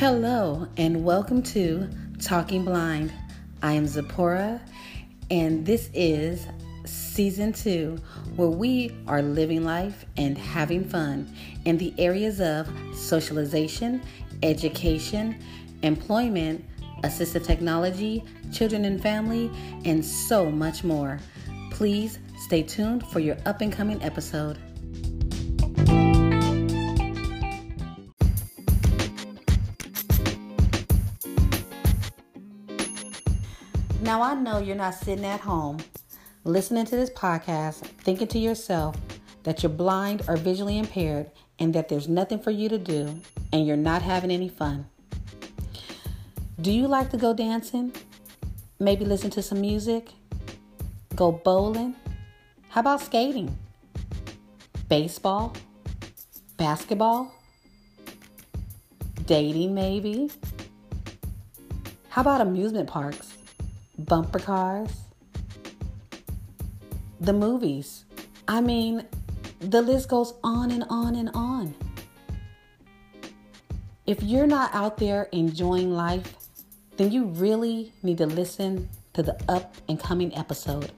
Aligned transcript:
Hello, 0.00 0.66
and 0.78 1.04
welcome 1.04 1.42
to 1.42 1.86
Talking 2.22 2.64
Blind. 2.64 3.12
I 3.62 3.74
am 3.74 3.86
Zipporah, 3.86 4.58
and 5.30 5.66
this 5.66 5.90
is 5.92 6.46
season 6.86 7.52
two, 7.52 7.98
where 8.34 8.48
we 8.48 8.96
are 9.06 9.20
living 9.20 9.62
life 9.62 10.06
and 10.16 10.38
having 10.38 10.88
fun 10.88 11.30
in 11.66 11.76
the 11.76 11.92
areas 11.98 12.40
of 12.40 12.66
socialization, 12.94 14.00
education, 14.42 15.38
employment, 15.82 16.64
assistive 17.02 17.44
technology, 17.44 18.24
children 18.54 18.86
and 18.86 19.02
family, 19.02 19.50
and 19.84 20.02
so 20.02 20.50
much 20.50 20.82
more. 20.82 21.18
Please 21.72 22.20
stay 22.38 22.62
tuned 22.62 23.06
for 23.08 23.20
your 23.20 23.36
up 23.44 23.60
and 23.60 23.70
coming 23.70 24.02
episode. 24.02 24.56
Now, 34.10 34.22
I 34.22 34.34
know 34.34 34.58
you're 34.58 34.74
not 34.74 34.96
sitting 34.96 35.24
at 35.24 35.38
home 35.38 35.78
listening 36.42 36.84
to 36.84 36.96
this 36.96 37.10
podcast 37.10 37.76
thinking 38.02 38.26
to 38.26 38.40
yourself 38.40 38.96
that 39.44 39.62
you're 39.62 39.70
blind 39.70 40.22
or 40.26 40.36
visually 40.36 40.80
impaired 40.80 41.30
and 41.60 41.72
that 41.74 41.88
there's 41.88 42.08
nothing 42.08 42.40
for 42.40 42.50
you 42.50 42.68
to 42.70 42.76
do 42.76 43.20
and 43.52 43.64
you're 43.64 43.76
not 43.76 44.02
having 44.02 44.32
any 44.32 44.48
fun. 44.48 44.86
Do 46.60 46.72
you 46.72 46.88
like 46.88 47.10
to 47.10 47.18
go 47.18 47.32
dancing? 47.32 47.92
Maybe 48.80 49.04
listen 49.04 49.30
to 49.30 49.42
some 49.44 49.60
music? 49.60 50.08
Go 51.14 51.30
bowling? 51.30 51.94
How 52.70 52.80
about 52.80 53.02
skating? 53.02 53.56
Baseball? 54.88 55.54
Basketball? 56.56 57.32
Dating, 59.24 59.72
maybe? 59.72 60.32
How 62.08 62.22
about 62.22 62.40
amusement 62.40 62.88
parks? 62.88 63.29
Bumper 64.04 64.38
cars? 64.38 64.90
The 67.20 67.32
movies? 67.32 68.04
I 68.48 68.60
mean, 68.60 69.06
the 69.60 69.82
list 69.82 70.08
goes 70.08 70.34
on 70.42 70.70
and 70.70 70.84
on 70.88 71.14
and 71.14 71.30
on. 71.34 71.74
If 74.06 74.22
you're 74.22 74.46
not 74.46 74.74
out 74.74 74.96
there 74.96 75.28
enjoying 75.32 75.92
life, 75.92 76.34
then 76.96 77.12
you 77.12 77.26
really 77.26 77.92
need 78.02 78.18
to 78.18 78.26
listen 78.26 78.88
to 79.12 79.22
the 79.22 79.38
up 79.48 79.74
and 79.88 80.00
coming 80.00 80.34
episode. 80.36 80.92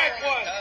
black 0.00 0.22
one. 0.22 0.59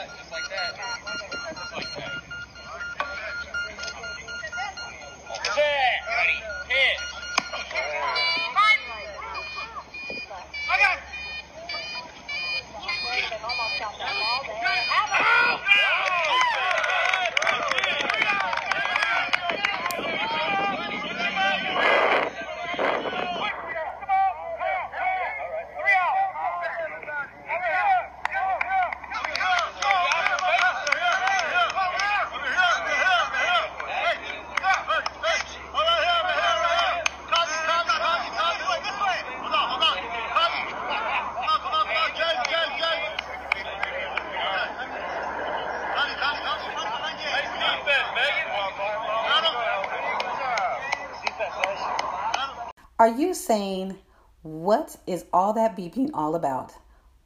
Are 53.00 53.08
you 53.08 53.34
saying, 53.34 53.98
what 54.42 54.98
is 55.08 55.24
all 55.32 55.54
that 55.54 55.78
beeping 55.78 56.10
all 56.14 56.36
about? 56.36 56.74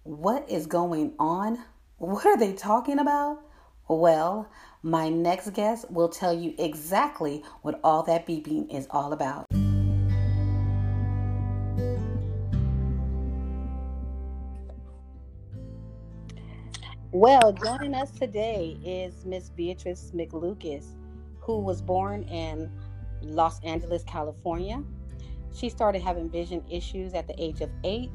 What 0.04 0.48
is 0.48 0.68
going 0.68 1.14
on? 1.18 1.58
What 1.98 2.28
are 2.28 2.38
they 2.38 2.54
talking 2.54 3.00
about? 3.00 3.40
Well, 3.88 4.48
my 4.84 5.10
next 5.10 5.50
guest 5.56 5.90
will 5.90 6.10
tell 6.10 6.32
you 6.32 6.54
exactly 6.60 7.44
what 7.64 7.80
all 7.84 8.04
that 8.04 8.28
beeping 8.28 8.72
is 8.72 8.86
all 8.92 9.14
about. 9.14 9.48
Well, 17.12 17.52
joining 17.52 17.96
us 17.96 18.12
today 18.12 18.78
is 18.86 19.26
Miss 19.26 19.50
Beatrice 19.50 20.12
McLucas, 20.14 20.86
who 21.40 21.62
was 21.62 21.82
born 21.82 22.22
in 22.26 22.72
Los 23.24 23.60
Angeles, 23.64 24.04
California. 24.04 24.84
She 25.54 25.70
started 25.70 26.02
having 26.02 26.30
vision 26.30 26.64
issues 26.70 27.14
at 27.14 27.28
the 27.28 27.42
age 27.42 27.62
of 27.62 27.70
eight 27.84 28.12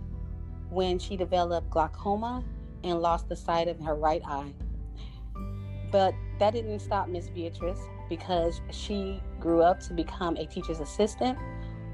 when 0.70 0.98
she 0.98 1.16
developed 1.16 1.70
glaucoma 1.70 2.44
and 2.84 3.00
lost 3.00 3.28
the 3.28 3.36
sight 3.36 3.68
of 3.68 3.80
her 3.80 3.94
right 3.94 4.22
eye. 4.26 4.52
But 5.90 6.14
that 6.38 6.52
didn't 6.52 6.80
stop 6.80 7.08
Miss 7.08 7.28
Beatrice 7.30 7.80
because 8.08 8.60
she 8.70 9.22
grew 9.40 9.62
up 9.62 9.80
to 9.80 9.94
become 9.94 10.36
a 10.36 10.46
teacher's 10.46 10.80
assistant, 10.80 11.38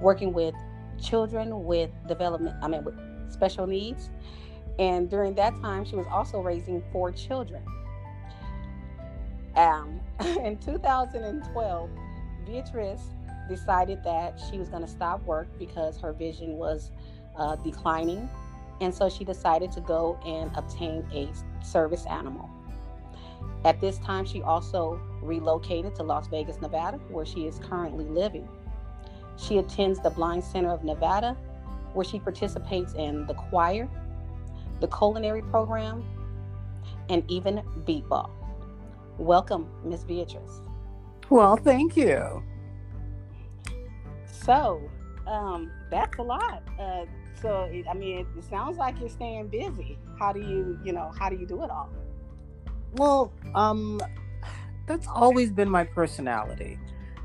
working 0.01 0.33
with 0.33 0.55
children 1.01 1.65
with 1.65 1.91
development, 2.09 2.57
I 2.63 2.69
mean, 2.69 2.85
with 2.85 2.95
special 3.31 3.67
needs. 3.67 4.11
And 4.79 5.09
during 5.09 5.35
that 5.35 5.55
time, 5.61 5.85
she 5.85 5.95
was 5.95 6.07
also 6.11 6.41
raising 6.41 6.83
four 6.93 7.13
children. 7.13 7.63
Um, 9.57 10.01
in 10.21 10.59
2012, 10.59 11.91
Beatrice 12.45 13.03
decided 13.49 14.03
that 14.05 14.41
she 14.51 14.59
was 14.59 14.69
going 14.69 14.83
to 14.83 14.89
stop 14.89 15.25
work 15.25 15.49
because 15.59 16.01
her 16.01 16.13
vision 16.13 16.57
was 16.57 16.91
uh, 17.37 17.57
declining. 17.57 18.29
And 18.81 18.95
so 18.95 19.09
she 19.09 19.25
decided 19.25 19.71
to 19.73 19.81
go 19.81 20.19
and 20.27 20.51
obtain 20.57 21.07
a 21.13 21.29
service 21.65 22.05
animal. 22.07 22.51
At 23.65 23.81
this 23.81 23.99
time, 23.99 24.27
she 24.27 24.43
also 24.43 25.01
relocated 25.23 25.95
to 25.97 26.03
Las 26.03 26.29
Vegas, 26.29 26.61
Nevada, 26.61 26.99
where 27.09 27.25
she 27.25 27.47
is 27.47 27.59
currently 27.59 28.05
living. 28.05 28.49
She 29.37 29.59
attends 29.59 30.01
the 30.01 30.11
Blind 30.11 30.45
Center 30.45 30.71
of 30.71 30.85
Nevada, 30.85 31.37
where 31.95 32.05
she 32.05 32.19
participates 32.19 32.95
in 32.95 33.27
the 33.27 33.35
choir, 33.35 33.89
the 34.81 34.89
culinary 34.89 35.43
program, 35.43 36.05
and 37.09 37.23
even 37.31 37.63
beepball. 37.85 38.31
Welcome, 39.19 39.69
Miss 39.85 40.05
Beatrice. 40.05 40.61
Well, 41.31 41.57
thank 41.57 41.97
you. 41.97 42.43
So, 44.45 44.91
um, 45.27 45.71
that's 45.91 46.19
a 46.19 46.23
lot. 46.23 46.63
Uh, 46.79 47.07
so, 47.41 47.63
it, 47.73 47.87
I 47.89 47.95
mean, 47.95 48.19
it, 48.19 48.27
it 48.37 48.45
sounds 48.45 48.77
like 48.77 49.01
you're 49.01 49.09
staying 49.09 49.49
busy. 49.49 49.99
How 50.19 50.33
do 50.33 50.41
you, 50.41 50.79
you 50.85 50.93
know, 50.93 51.11
how 51.19 51.31
do 51.31 51.37
you 51.37 51.47
do 51.47 51.63
it 51.63 51.71
all? 51.71 51.89
Well, 52.93 53.33
um, 53.55 54.01
that's 54.87 55.07
always 55.09 55.51
been 55.51 55.71
my 55.71 55.85
personality. 55.85 56.79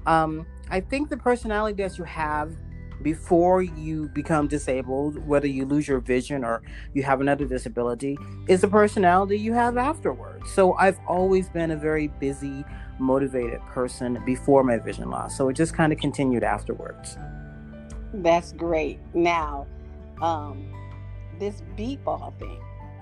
Um, 0.05 0.47
I 0.69 0.79
think 0.79 1.09
the 1.09 1.17
personality 1.17 1.83
that 1.83 1.97
you 1.97 2.05
have 2.05 2.55
before 3.01 3.61
you 3.61 4.09
become 4.09 4.47
disabled, 4.47 5.25
whether 5.25 5.47
you 5.47 5.65
lose 5.65 5.87
your 5.87 5.99
vision 5.99 6.43
or 6.43 6.61
you 6.93 7.03
have 7.03 7.21
another 7.21 7.45
disability, 7.45 8.17
is 8.47 8.61
the 8.61 8.67
personality 8.67 9.37
you 9.37 9.53
have 9.53 9.77
afterwards. 9.77 10.51
So 10.51 10.73
I've 10.73 10.99
always 11.07 11.49
been 11.49 11.71
a 11.71 11.77
very 11.77 12.07
busy, 12.07 12.65
motivated 12.99 13.61
person 13.67 14.21
before 14.25 14.63
my 14.63 14.77
vision 14.77 15.09
loss. 15.09 15.37
So 15.37 15.49
it 15.49 15.53
just 15.53 15.73
kind 15.73 15.91
of 15.91 15.99
continued 15.99 16.43
afterwards. 16.43 17.17
That's 18.13 18.51
great. 18.53 18.99
Now, 19.13 19.67
um, 20.21 20.73
this 21.39 21.61
beep 21.75 22.03
ball 22.03 22.33
thing. 22.39 22.61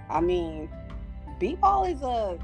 I 0.09 0.21
mean, 0.21 0.69
beep 1.39 1.59
ball 1.61 1.85
is 1.85 2.01
a 2.01 2.37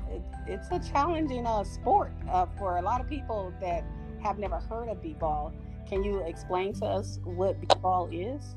it's 0.48 0.68
a 0.72 0.80
challenging 0.80 1.46
uh, 1.46 1.64
sport 1.64 2.12
uh, 2.30 2.46
for 2.58 2.78
a 2.78 2.82
lot 2.82 3.02
of 3.02 3.10
people 3.10 3.54
that 3.62 3.84
have 4.22 4.40
never 4.40 4.58
heard 4.58 4.90
of 4.90 5.02
beep 5.02 5.20
ball. 5.20 5.54
Can 5.88 6.04
you 6.04 6.20
explain 6.20 6.74
to 6.76 6.86
us 6.86 7.20
what 7.24 7.60
beat 7.60 7.82
ball 7.82 8.10
is? 8.12 8.56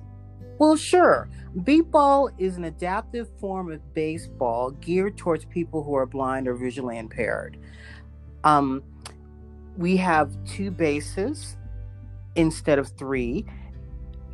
Well, 0.59 0.77
sure. 0.77 1.29
Beep 1.65 1.91
ball 1.91 2.31
is 2.39 2.57
an 2.57 2.65
adaptive 2.65 3.29
form 3.39 3.71
of 3.71 3.95
baseball 3.95 4.71
geared 4.71 5.19
towards 5.19 5.45
people 5.45 5.83
who 5.83 5.95
are 5.95 6.07
blind 6.07 6.49
or 6.49 6.55
visually 6.55 6.99
impaired. 6.99 7.59
Um, 8.47 8.83
we 9.77 9.97
have 9.99 10.31
two 10.47 10.71
bases 10.71 11.57
instead 12.37 12.79
of 12.79 12.89
three. 12.97 13.45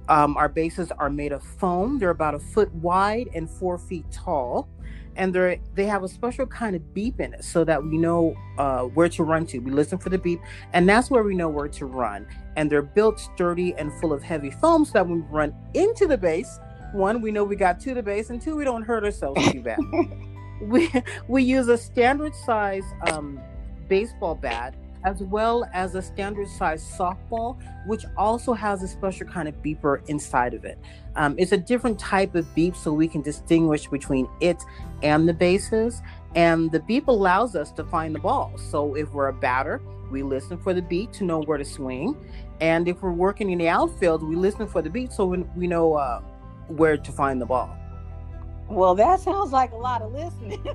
Um, 0.08 0.36
our 0.36 0.48
bases 0.48 0.92
are 0.92 1.10
made 1.10 1.32
of 1.32 1.42
foam. 1.42 1.98
They're 1.98 2.10
about 2.10 2.34
a 2.34 2.38
foot 2.38 2.72
wide 2.74 3.28
and 3.34 3.50
four 3.50 3.78
feet 3.78 4.04
tall 4.12 4.68
and 5.16 5.34
they 5.34 5.60
they 5.74 5.84
have 5.84 6.02
a 6.02 6.08
special 6.08 6.46
kind 6.46 6.74
of 6.74 6.94
beep 6.94 7.20
in 7.20 7.34
it 7.34 7.44
so 7.44 7.64
that 7.64 7.82
we 7.82 7.98
know 7.98 8.34
uh, 8.58 8.82
where 8.82 9.08
to 9.08 9.22
run 9.22 9.46
to. 9.46 9.58
We 9.58 9.70
listen 9.70 9.98
for 9.98 10.08
the 10.08 10.18
beep, 10.18 10.40
and 10.72 10.88
that's 10.88 11.10
where 11.10 11.22
we 11.22 11.34
know 11.34 11.48
where 11.48 11.68
to 11.68 11.86
run. 11.86 12.26
And 12.56 12.70
they're 12.70 12.82
built 12.82 13.20
sturdy 13.20 13.74
and 13.74 13.92
full 14.00 14.12
of 14.12 14.22
heavy 14.22 14.50
foam, 14.50 14.84
so 14.84 14.92
that 14.94 15.06
when 15.06 15.22
we 15.22 15.28
run 15.28 15.54
into 15.74 16.06
the 16.06 16.18
base, 16.18 16.58
one 16.92 17.20
we 17.20 17.30
know 17.30 17.44
we 17.44 17.56
got 17.56 17.80
to 17.80 17.94
the 17.94 18.02
base, 18.02 18.30
and 18.30 18.40
two 18.40 18.56
we 18.56 18.64
don't 18.64 18.82
hurt 18.82 19.04
ourselves 19.04 19.52
too 19.52 19.62
bad. 19.62 19.78
we 20.62 20.90
we 21.28 21.42
use 21.42 21.68
a 21.68 21.76
standard 21.76 22.34
size 22.34 22.84
um, 23.10 23.40
baseball 23.92 24.34
bat 24.34 24.74
as 25.04 25.22
well 25.22 25.68
as 25.74 25.94
a 25.94 26.00
standard 26.00 26.48
size 26.48 26.82
softball, 26.98 27.58
which 27.86 28.06
also 28.16 28.54
has 28.54 28.82
a 28.82 28.88
special 28.88 29.26
kind 29.26 29.48
of 29.48 29.54
beeper 29.62 30.00
inside 30.08 30.54
of 30.54 30.64
it. 30.64 30.78
Um, 31.14 31.34
it's 31.36 31.52
a 31.52 31.58
different 31.58 31.98
type 31.98 32.34
of 32.34 32.46
beep, 32.54 32.74
so 32.74 32.90
we 32.90 33.06
can 33.06 33.20
distinguish 33.20 33.86
between 33.88 34.26
it 34.40 34.56
and 35.02 35.28
the 35.28 35.34
bases. 35.34 36.00
And 36.34 36.72
the 36.72 36.80
beep 36.80 37.08
allows 37.08 37.54
us 37.54 37.70
to 37.72 37.84
find 37.84 38.14
the 38.14 38.20
ball. 38.20 38.56
So 38.56 38.94
if 38.94 39.12
we're 39.12 39.28
a 39.28 39.34
batter, 39.34 39.82
we 40.10 40.22
listen 40.22 40.56
for 40.56 40.72
the 40.72 40.80
beat 40.82 41.12
to 41.14 41.24
know 41.24 41.42
where 41.42 41.58
to 41.58 41.64
swing. 41.66 42.16
And 42.62 42.88
if 42.88 43.02
we're 43.02 43.12
working 43.12 43.50
in 43.50 43.58
the 43.58 43.68
outfield, 43.68 44.22
we 44.22 44.36
listen 44.36 44.66
for 44.66 44.80
the 44.80 44.88
beat 44.88 45.12
so 45.12 45.26
we 45.54 45.66
know 45.66 45.94
uh, 45.94 46.20
where 46.68 46.96
to 46.96 47.12
find 47.12 47.42
the 47.42 47.46
ball. 47.46 47.76
Well, 48.70 48.94
that 48.94 49.20
sounds 49.20 49.52
like 49.52 49.72
a 49.72 49.76
lot 49.76 50.00
of 50.00 50.12
listening. 50.12 50.64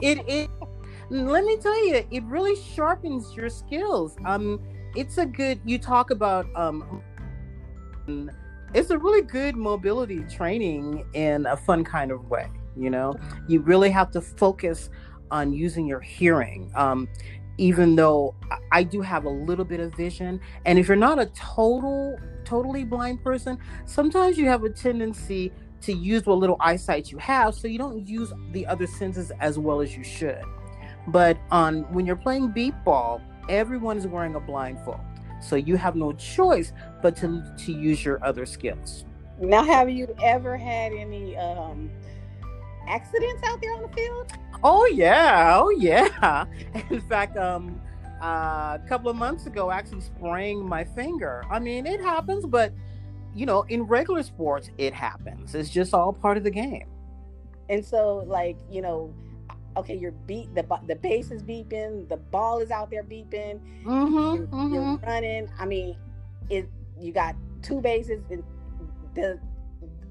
it, 0.00 0.22
it 0.28 0.50
let 1.10 1.44
me 1.44 1.56
tell 1.56 1.86
you, 1.86 2.04
it 2.10 2.24
really 2.24 2.56
sharpens 2.56 3.34
your 3.34 3.48
skills. 3.48 4.16
Um, 4.24 4.60
it's 4.94 5.18
a 5.18 5.26
good. 5.26 5.60
You 5.64 5.78
talk 5.78 6.10
about 6.10 6.46
um, 6.54 7.02
it's 8.74 8.90
a 8.90 8.98
really 8.98 9.22
good 9.22 9.56
mobility 9.56 10.20
training 10.24 11.04
in 11.14 11.46
a 11.46 11.56
fun 11.56 11.84
kind 11.84 12.10
of 12.10 12.28
way. 12.28 12.48
You 12.76 12.90
know, 12.90 13.14
you 13.48 13.60
really 13.60 13.90
have 13.90 14.10
to 14.12 14.20
focus 14.20 14.90
on 15.30 15.52
using 15.52 15.86
your 15.86 16.00
hearing. 16.00 16.70
Um, 16.74 17.08
even 17.58 17.94
though 17.94 18.34
I 18.72 18.84
do 18.84 19.02
have 19.02 19.24
a 19.24 19.28
little 19.28 19.66
bit 19.66 19.80
of 19.80 19.94
vision, 19.94 20.40
and 20.64 20.78
if 20.78 20.88
you're 20.88 20.96
not 20.96 21.18
a 21.18 21.26
total, 21.26 22.18
totally 22.44 22.84
blind 22.84 23.22
person, 23.22 23.58
sometimes 23.84 24.38
you 24.38 24.46
have 24.46 24.64
a 24.64 24.70
tendency 24.70 25.52
to 25.82 25.92
use 25.92 26.24
what 26.24 26.38
little 26.38 26.56
eyesight 26.60 27.10
you 27.10 27.18
have, 27.18 27.54
so 27.54 27.68
you 27.68 27.78
don't 27.78 28.06
use 28.06 28.32
the 28.52 28.66
other 28.66 28.86
senses 28.86 29.30
as 29.40 29.58
well 29.58 29.80
as 29.80 29.96
you 29.96 30.04
should. 30.04 30.42
But 31.06 31.38
on 31.50 31.82
when 31.92 32.06
you're 32.06 32.16
playing 32.16 32.48
beep 32.48 32.74
ball, 32.84 33.20
everyone 33.48 33.96
is 33.96 34.06
wearing 34.06 34.34
a 34.34 34.40
blindfold. 34.40 35.00
So 35.40 35.56
you 35.56 35.76
have 35.76 35.96
no 35.96 36.12
choice 36.12 36.72
but 37.02 37.16
to 37.16 37.42
to 37.58 37.72
use 37.72 38.04
your 38.04 38.22
other 38.24 38.46
skills. 38.46 39.04
Now, 39.40 39.64
have 39.64 39.88
you 39.88 40.14
ever 40.22 40.56
had 40.56 40.92
any 40.92 41.36
um, 41.36 41.90
accidents 42.86 43.42
out 43.44 43.60
there 43.62 43.72
on 43.72 43.82
the 43.82 43.88
field? 43.88 44.32
Oh 44.62 44.86
yeah, 44.86 45.58
oh 45.58 45.70
yeah. 45.70 46.44
In 46.90 47.00
fact, 47.00 47.38
um, 47.38 47.80
uh, 48.22 48.76
a 48.76 48.82
couple 48.86 49.10
of 49.10 49.16
months 49.16 49.46
ago, 49.46 49.70
I 49.70 49.78
actually 49.78 50.02
spraying 50.02 50.68
my 50.68 50.84
finger. 50.84 51.42
I 51.50 51.58
mean, 51.58 51.86
it 51.86 52.00
happens, 52.00 52.44
but 52.44 52.72
you 53.34 53.46
know, 53.46 53.62
in 53.68 53.84
regular 53.84 54.22
sports, 54.22 54.70
it 54.76 54.92
happens. 54.92 55.54
It's 55.54 55.70
just 55.70 55.94
all 55.94 56.12
part 56.12 56.36
of 56.36 56.44
the 56.44 56.50
game. 56.50 56.88
And 57.70 57.84
so, 57.84 58.24
like, 58.26 58.56
you 58.68 58.82
know, 58.82 59.14
okay, 59.76 59.96
you're 59.96 60.12
beat 60.12 60.54
the 60.54 60.64
the 60.86 60.96
base 60.96 61.30
is 61.30 61.42
beeping, 61.42 62.08
the 62.08 62.16
ball 62.16 62.58
is 62.58 62.70
out 62.70 62.90
there 62.90 63.04
beeping, 63.04 63.60
mm-hmm, 63.84 64.14
you're, 64.14 64.46
mm-hmm. 64.46 64.74
you're, 64.74 64.96
running. 64.98 65.48
I 65.58 65.66
mean, 65.66 65.96
it 66.48 66.68
you 66.98 67.12
got 67.12 67.34
two 67.62 67.80
bases. 67.80 68.22
And 68.30 68.42
the 69.14 69.38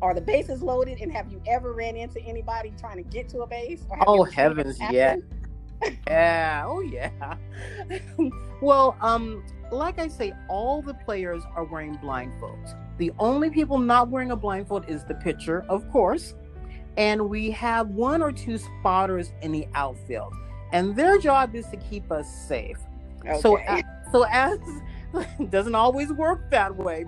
are 0.01 0.13
the 0.13 0.21
bases 0.21 0.61
loaded? 0.61 0.99
And 1.01 1.11
have 1.11 1.31
you 1.31 1.41
ever 1.47 1.73
ran 1.73 1.95
into 1.95 2.21
anybody 2.21 2.73
trying 2.79 2.97
to 2.97 3.03
get 3.03 3.29
to 3.29 3.41
a 3.41 3.47
base? 3.47 3.85
Oh 4.07 4.23
heavens, 4.23 4.77
yeah, 4.91 5.17
yeah, 6.07 6.63
oh 6.65 6.81
yeah. 6.81 7.35
well, 8.61 8.97
um, 9.01 9.43
like 9.71 9.99
I 9.99 10.07
say, 10.07 10.33
all 10.47 10.81
the 10.81 10.93
players 10.93 11.43
are 11.55 11.65
wearing 11.65 11.97
blindfolds. 11.97 12.75
The 12.97 13.11
only 13.19 13.49
people 13.49 13.77
not 13.77 14.09
wearing 14.09 14.31
a 14.31 14.35
blindfold 14.35 14.85
is 14.89 15.05
the 15.05 15.15
pitcher, 15.15 15.65
of 15.69 15.89
course 15.91 16.33
and 16.97 17.29
we 17.29 17.51
have 17.51 17.89
one 17.89 18.21
or 18.21 18.31
two 18.31 18.57
spotters 18.57 19.31
in 19.41 19.51
the 19.51 19.67
outfield, 19.75 20.33
and 20.71 20.95
their 20.95 21.17
job 21.17 21.55
is 21.55 21.67
to 21.67 21.77
keep 21.77 22.11
us 22.11 22.27
safe. 22.47 22.77
Okay. 23.19 23.39
So, 23.41 23.57
so 24.11 24.25
as 24.29 24.59
doesn't 25.49 25.75
always 25.75 26.11
work 26.11 26.49
that 26.51 26.75
way. 26.75 27.05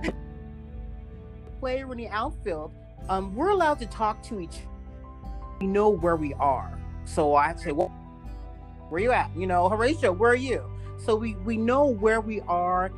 Player 1.59 1.91
in 1.91 1.97
the 1.97 2.07
outfield, 2.07 2.73
um, 3.09 3.35
we're 3.35 3.49
allowed 3.49 3.79
to 3.79 3.85
talk 3.85 4.23
to 4.23 4.39
each. 4.39 4.61
We 5.59 5.67
know 5.67 5.89
where 5.89 6.15
we 6.15 6.33
are, 6.35 6.79
so 7.05 7.35
I 7.35 7.55
say, 7.55 7.71
"Well, 7.71 7.89
where 8.89 9.01
you 9.01 9.11
at?" 9.11 9.29
You 9.35 9.45
know, 9.45 9.69
Horatio, 9.69 10.11
where 10.11 10.31
are 10.31 10.35
you? 10.35 10.63
So 10.97 11.15
we 11.15 11.35
we 11.35 11.57
know 11.57 11.85
where 11.85 12.19
we 12.21 12.41
are 12.41 12.91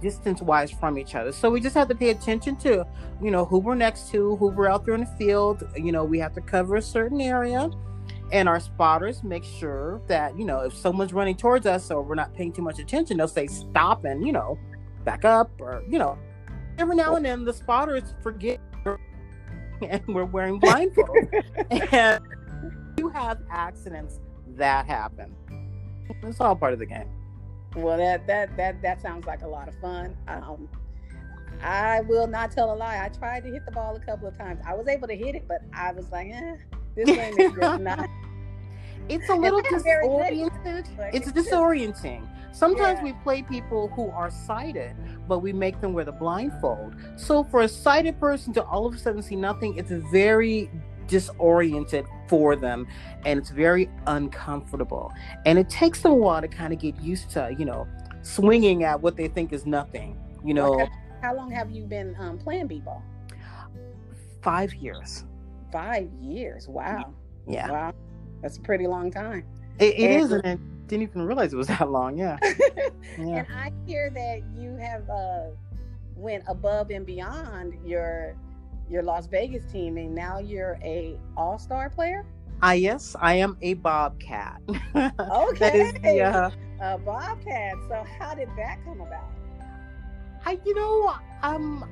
distance 0.00 0.42
wise 0.42 0.70
from 0.70 0.98
each 0.98 1.14
other. 1.14 1.32
So 1.32 1.50
we 1.50 1.60
just 1.60 1.74
have 1.74 1.88
to 1.88 1.94
pay 1.94 2.10
attention 2.10 2.56
to, 2.56 2.86
you 3.22 3.30
know, 3.30 3.44
who 3.44 3.58
we're 3.58 3.74
next 3.74 4.10
to, 4.10 4.36
who 4.36 4.48
we're 4.48 4.68
out 4.68 4.84
there 4.84 4.94
in 4.94 5.00
the 5.00 5.16
field. 5.18 5.62
You 5.76 5.92
know, 5.92 6.04
we 6.04 6.18
have 6.18 6.34
to 6.34 6.40
cover 6.40 6.76
a 6.76 6.82
certain 6.82 7.20
area. 7.20 7.70
And 8.32 8.48
our 8.48 8.60
spotters 8.60 9.24
make 9.24 9.42
sure 9.42 10.00
that, 10.06 10.38
you 10.38 10.44
know, 10.44 10.60
if 10.60 10.74
someone's 10.74 11.12
running 11.12 11.36
towards 11.36 11.66
us 11.66 11.90
or 11.90 12.02
we're 12.02 12.14
not 12.14 12.32
paying 12.34 12.52
too 12.52 12.62
much 12.62 12.78
attention, 12.78 13.16
they'll 13.16 13.28
say 13.28 13.48
stop 13.48 14.04
and, 14.04 14.24
you 14.24 14.32
know, 14.32 14.56
back 15.04 15.24
up 15.24 15.50
or, 15.60 15.82
you 15.88 15.98
know, 15.98 16.16
every 16.78 16.94
now 16.94 17.16
and 17.16 17.24
then 17.24 17.44
the 17.44 17.52
spotters 17.52 18.14
forget 18.22 18.60
and 19.82 20.02
we're 20.08 20.24
wearing 20.24 20.60
blindfolds. 20.60 21.28
and 21.92 22.22
you 22.98 23.08
have 23.08 23.38
accidents 23.50 24.20
that 24.56 24.86
happen. 24.86 25.34
It's 26.22 26.40
all 26.40 26.54
part 26.54 26.72
of 26.72 26.78
the 26.78 26.86
game. 26.86 27.08
Well, 27.76 27.98
that 27.98 28.26
that 28.26 28.56
that 28.56 28.82
that 28.82 29.00
sounds 29.00 29.26
like 29.26 29.42
a 29.42 29.48
lot 29.48 29.68
of 29.68 29.74
fun. 29.80 30.16
Um, 30.26 30.68
I 31.62 32.00
will 32.02 32.26
not 32.26 32.50
tell 32.50 32.72
a 32.72 32.74
lie. 32.74 33.04
I 33.04 33.08
tried 33.08 33.44
to 33.44 33.50
hit 33.50 33.64
the 33.64 33.72
ball 33.72 33.94
a 33.94 34.00
couple 34.00 34.26
of 34.26 34.36
times. 34.36 34.60
I 34.66 34.74
was 34.74 34.88
able 34.88 35.08
to 35.08 35.16
hit 35.16 35.34
it, 35.34 35.46
but 35.46 35.62
I 35.72 35.92
was 35.92 36.10
like, 36.10 36.28
eh, 36.32 36.56
this 36.96 37.06
game 37.16 37.38
is 37.38 37.52
just 37.52 37.80
not. 37.80 38.08
It's 39.08 39.28
a 39.28 39.34
little 39.34 39.60
disoriented. 39.60 40.88
It's 41.12 41.32
disorienting. 41.32 42.26
Sometimes 42.52 42.98
yeah. 42.98 43.04
we 43.04 43.12
play 43.24 43.42
people 43.42 43.88
who 43.88 44.10
are 44.10 44.30
sighted, 44.30 44.94
but 45.28 45.38
we 45.38 45.52
make 45.52 45.80
them 45.80 45.92
wear 45.92 46.04
the 46.04 46.12
blindfold. 46.12 46.94
So 47.16 47.44
for 47.44 47.60
a 47.62 47.68
sighted 47.68 48.18
person 48.18 48.52
to 48.54 48.64
all 48.64 48.86
of 48.86 48.94
a 48.94 48.98
sudden 48.98 49.22
see 49.22 49.36
nothing, 49.36 49.76
it's 49.76 49.90
very 49.90 50.70
disoriented 51.06 52.06
for 52.30 52.54
them 52.54 52.86
and 53.26 53.40
it's 53.40 53.50
very 53.50 53.90
uncomfortable. 54.06 55.12
And 55.44 55.58
it 55.58 55.68
takes 55.68 56.00
them 56.00 56.12
a 56.12 56.14
while 56.14 56.40
to 56.40 56.48
kind 56.48 56.72
of 56.72 56.78
get 56.78 56.98
used 57.02 57.28
to, 57.30 57.54
you 57.58 57.64
know, 57.64 57.88
swinging 58.22 58.84
at 58.84 59.02
what 59.02 59.16
they 59.16 59.26
think 59.26 59.52
is 59.52 59.66
nothing. 59.66 60.16
You 60.44 60.54
know, 60.54 60.88
how 61.20 61.34
long 61.34 61.50
have 61.50 61.70
you 61.72 61.84
been 61.84 62.16
um, 62.18 62.38
playing 62.38 62.68
b-ball? 62.68 63.02
Five 64.42 64.72
years. 64.74 65.24
Five 65.72 66.08
years. 66.20 66.68
Wow. 66.68 67.12
Yeah. 67.48 67.70
Wow. 67.70 67.94
That's 68.42 68.56
a 68.56 68.60
pretty 68.60 68.86
long 68.86 69.10
time. 69.10 69.44
It, 69.80 69.98
it 69.98 70.10
and, 70.10 70.22
is, 70.22 70.32
and 70.32 70.46
I 70.46 70.58
didn't 70.86 71.02
even 71.02 71.22
realize 71.22 71.52
it 71.52 71.56
was 71.56 71.66
that 71.66 71.90
long. 71.90 72.16
Yeah. 72.16 72.38
yeah. 72.42 72.88
And 73.18 73.46
I 73.52 73.72
hear 73.86 74.08
that 74.10 74.42
you 74.56 74.76
have 74.76 75.10
uh, 75.10 75.48
went 76.14 76.44
above 76.46 76.90
and 76.90 77.04
beyond 77.04 77.74
your 77.84 78.36
your 78.90 79.02
Las 79.02 79.26
Vegas 79.26 79.64
team, 79.70 79.96
and 79.96 80.14
now 80.14 80.38
you're 80.38 80.78
a 80.82 81.16
All 81.36 81.58
Star 81.58 81.88
player. 81.90 82.26
Ah, 82.62 82.72
yes, 82.72 83.16
I 83.18 83.34
am 83.34 83.56
a 83.62 83.74
bobcat. 83.74 84.60
Okay. 84.68 85.10
that 85.58 85.74
is 85.74 85.92
the, 85.94 86.20
uh, 86.20 86.50
a 86.80 86.98
bobcat. 86.98 87.74
So 87.88 88.04
how 88.18 88.34
did 88.34 88.48
that 88.56 88.78
come 88.84 89.00
about? 89.00 89.30
I, 90.44 90.58
you 90.64 90.74
know, 90.74 91.14
um, 91.42 91.88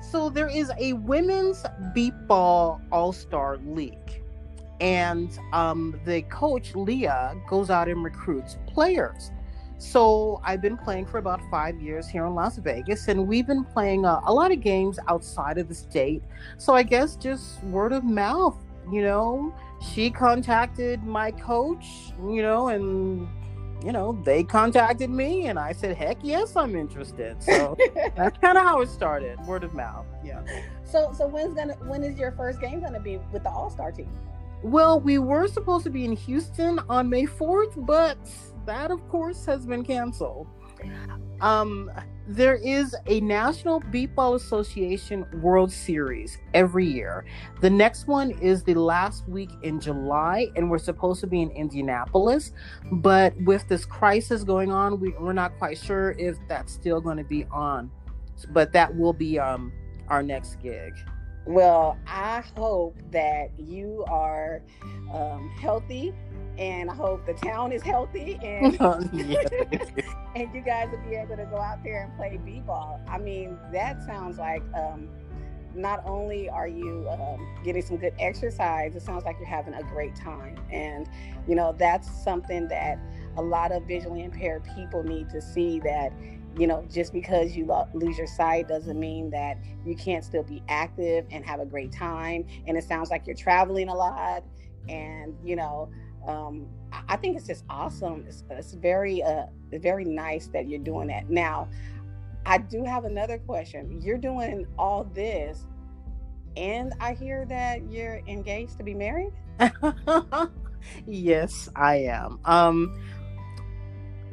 so 0.00 0.30
there 0.30 0.48
is 0.48 0.72
a 0.78 0.94
women's 0.94 1.64
beep 1.94 2.14
ball 2.26 2.80
all 2.90 3.12
star 3.12 3.58
league, 3.58 4.22
and 4.80 5.38
um, 5.52 6.00
the 6.04 6.22
coach 6.22 6.74
Leah 6.74 7.36
goes 7.48 7.70
out 7.70 7.88
and 7.88 8.02
recruits 8.02 8.58
players. 8.66 9.30
So 9.84 10.40
I've 10.42 10.62
been 10.62 10.78
playing 10.78 11.06
for 11.06 11.18
about 11.18 11.40
five 11.50 11.80
years 11.80 12.08
here 12.08 12.24
in 12.24 12.34
Las 12.34 12.56
Vegas, 12.56 13.06
and 13.08 13.28
we've 13.28 13.46
been 13.46 13.64
playing 13.64 14.06
uh, 14.06 14.20
a 14.24 14.32
lot 14.32 14.50
of 14.50 14.60
games 14.60 14.98
outside 15.08 15.58
of 15.58 15.68
the 15.68 15.74
state. 15.74 16.22
So 16.56 16.74
I 16.74 16.82
guess 16.82 17.16
just 17.16 17.62
word 17.64 17.92
of 17.92 18.02
mouth, 18.02 18.56
you 18.90 19.02
know. 19.02 19.54
She 19.92 20.10
contacted 20.10 21.04
my 21.04 21.30
coach, 21.30 21.84
you 22.18 22.40
know, 22.40 22.68
and 22.68 23.28
you 23.84 23.92
know, 23.92 24.18
they 24.24 24.42
contacted 24.42 25.10
me 25.10 25.48
and 25.48 25.58
I 25.58 25.72
said, 25.72 25.94
heck 25.94 26.16
yes, 26.22 26.56
I'm 26.56 26.74
interested. 26.74 27.42
So 27.42 27.76
that's 28.16 28.38
kind 28.38 28.56
of 28.56 28.64
how 28.64 28.80
it 28.80 28.88
started, 28.88 29.38
word 29.46 29.62
of 29.62 29.74
mouth. 29.74 30.06
Yeah. 30.24 30.40
So 30.84 31.12
so 31.16 31.26
when's 31.26 31.54
gonna 31.54 31.74
when 31.86 32.02
is 32.02 32.18
your 32.18 32.32
first 32.32 32.58
game 32.60 32.80
gonna 32.80 33.00
be 33.00 33.18
with 33.30 33.42
the 33.42 33.50
All 33.50 33.68
Star 33.68 33.92
team? 33.92 34.10
Well, 34.62 34.98
we 34.98 35.18
were 35.18 35.46
supposed 35.46 35.84
to 35.84 35.90
be 35.90 36.06
in 36.06 36.16
Houston 36.16 36.80
on 36.88 37.10
May 37.10 37.26
4th, 37.26 37.84
but 37.84 38.16
that 38.66 38.90
of 38.90 39.06
course 39.08 39.44
has 39.46 39.66
been 39.66 39.84
canceled. 39.84 40.46
Um, 41.40 41.90
there 42.26 42.54
is 42.54 42.96
a 43.06 43.20
National 43.20 43.80
Beepball 43.80 44.34
Association 44.34 45.26
World 45.42 45.70
Series 45.70 46.38
every 46.54 46.86
year. 46.86 47.26
The 47.60 47.68
next 47.68 48.06
one 48.06 48.30
is 48.30 48.62
the 48.62 48.74
last 48.74 49.28
week 49.28 49.50
in 49.62 49.78
July, 49.78 50.48
and 50.56 50.70
we're 50.70 50.78
supposed 50.78 51.20
to 51.20 51.26
be 51.26 51.42
in 51.42 51.50
Indianapolis. 51.50 52.52
But 52.92 53.34
with 53.42 53.68
this 53.68 53.84
crisis 53.84 54.42
going 54.42 54.72
on, 54.72 55.00
we, 55.00 55.10
we're 55.20 55.34
not 55.34 55.58
quite 55.58 55.76
sure 55.76 56.12
if 56.12 56.38
that's 56.48 56.72
still 56.72 57.00
going 57.00 57.18
to 57.18 57.24
be 57.24 57.44
on. 57.52 57.90
But 58.50 58.72
that 58.72 58.94
will 58.96 59.12
be 59.12 59.38
um, 59.38 59.72
our 60.08 60.22
next 60.22 60.60
gig. 60.62 60.94
Well, 61.46 61.98
I 62.06 62.42
hope 62.56 62.96
that 63.10 63.50
you 63.58 64.04
are 64.08 64.62
um, 65.12 65.50
healthy 65.60 66.14
and 66.56 66.90
I 66.90 66.94
hope 66.94 67.26
the 67.26 67.34
town 67.34 67.72
is 67.72 67.82
healthy 67.82 68.38
and 68.42 68.80
and 70.36 70.54
you 70.54 70.60
guys 70.64 70.88
will 70.90 71.08
be 71.08 71.16
able 71.16 71.36
to 71.36 71.46
go 71.46 71.58
out 71.58 71.82
there 71.82 72.04
and 72.04 72.16
play 72.16 72.38
b-ball. 72.44 73.00
I 73.08 73.18
mean, 73.18 73.58
that 73.72 74.02
sounds 74.04 74.38
like 74.38 74.62
um, 74.74 75.08
not 75.74 76.02
only 76.06 76.48
are 76.48 76.68
you 76.68 77.06
um, 77.10 77.46
getting 77.64 77.82
some 77.82 77.96
good 77.96 78.14
exercise, 78.18 78.94
it 78.94 79.02
sounds 79.02 79.24
like 79.24 79.36
you're 79.38 79.48
having 79.48 79.74
a 79.74 79.82
great 79.82 80.14
time. 80.14 80.56
And 80.70 81.08
you 81.46 81.54
know, 81.54 81.74
that's 81.76 82.10
something 82.22 82.68
that 82.68 82.98
a 83.36 83.42
lot 83.42 83.72
of 83.72 83.84
visually 83.84 84.22
impaired 84.22 84.64
people 84.74 85.02
need 85.02 85.28
to 85.30 85.42
see 85.42 85.80
that 85.80 86.12
you 86.56 86.66
know, 86.66 86.86
just 86.90 87.12
because 87.12 87.56
you 87.56 87.66
lo- 87.66 87.88
lose 87.94 88.16
your 88.16 88.26
sight 88.26 88.68
doesn't 88.68 88.98
mean 88.98 89.30
that 89.30 89.58
you 89.84 89.96
can't 89.96 90.24
still 90.24 90.42
be 90.42 90.62
active 90.68 91.26
and 91.30 91.44
have 91.44 91.60
a 91.60 91.66
great 91.66 91.92
time. 91.92 92.46
And 92.66 92.76
it 92.76 92.84
sounds 92.84 93.10
like 93.10 93.26
you're 93.26 93.36
traveling 93.36 93.88
a 93.88 93.94
lot 93.94 94.44
and, 94.88 95.36
you 95.44 95.56
know, 95.56 95.90
um, 96.26 96.66
I 97.08 97.16
think 97.16 97.36
it's 97.36 97.46
just 97.46 97.64
awesome. 97.68 98.24
It's, 98.26 98.44
it's 98.50 98.74
very, 98.74 99.22
uh, 99.22 99.46
very 99.72 100.04
nice 100.04 100.46
that 100.48 100.68
you're 100.68 100.78
doing 100.80 101.08
that. 101.08 101.28
Now, 101.28 101.68
I 102.46 102.58
do 102.58 102.84
have 102.84 103.04
another 103.04 103.38
question. 103.38 104.00
You're 104.02 104.18
doing 104.18 104.66
all 104.78 105.04
this, 105.04 105.66
and 106.56 106.92
I 107.00 107.14
hear 107.14 107.44
that 107.46 107.90
you're 107.90 108.20
engaged 108.26 108.78
to 108.78 108.84
be 108.84 108.94
married. 108.94 109.32
yes, 111.06 111.68
I 111.74 111.96
am. 111.96 112.38
Um, 112.44 112.98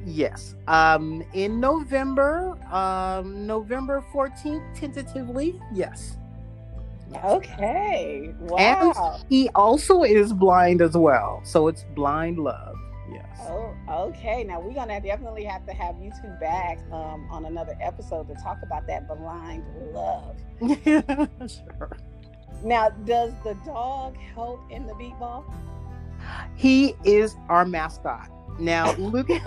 yes. 0.05 0.55
Um, 0.67 1.24
in 1.34 1.60
November, 1.60 2.58
um, 2.74 3.46
November 3.46 4.03
fourteenth, 4.12 4.63
tentatively. 4.75 5.60
Yes. 5.74 6.17
Okay. 7.24 8.34
Wow. 8.39 8.58
And 8.58 9.25
he 9.29 9.50
also 9.50 10.03
is 10.03 10.34
blind 10.34 10.81
as 10.81 10.96
well. 10.96 11.41
So 11.43 11.67
it's 11.67 11.84
blind 11.96 12.39
love. 12.39 12.75
Yes. 13.12 13.39
Oh, 13.41 13.75
okay. 13.89 14.43
Now 14.43 14.62
we're 14.62 14.74
gonna 14.74 15.01
definitely 15.01 15.43
have 15.43 15.65
to 15.65 15.74
have 15.74 15.96
you 16.01 16.12
two 16.22 16.29
back 16.39 16.79
um, 16.91 17.27
on 17.29 17.46
another 17.46 17.77
episode 17.81 18.27
to 18.29 18.36
talk 18.36 18.60
about 18.63 18.88
that 18.88 19.08
blind 19.08 19.65
love. 19.93 20.38
sure. 21.50 21.98
Now, 22.63 22.89
does 22.89 23.34
the 23.43 23.55
dog 23.65 24.15
help 24.36 24.62
in 24.70 24.86
the 24.86 24.93
beep 24.96 25.17
ball? 25.17 25.51
He 26.55 26.96
is 27.03 27.36
our 27.50 27.65
mascot. 27.65 28.29
Now, 28.60 28.93
Lucas, 28.98 29.41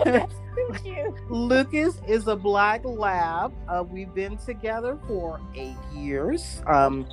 Lucas 1.29 2.01
is 2.07 2.27
a 2.27 2.35
black 2.35 2.83
lab. 2.83 3.53
Uh, 3.67 3.83
we've 3.83 4.13
been 4.13 4.37
together 4.37 4.97
for 5.07 5.39
eight 5.55 5.77
years. 5.93 6.61
Um, 6.67 7.07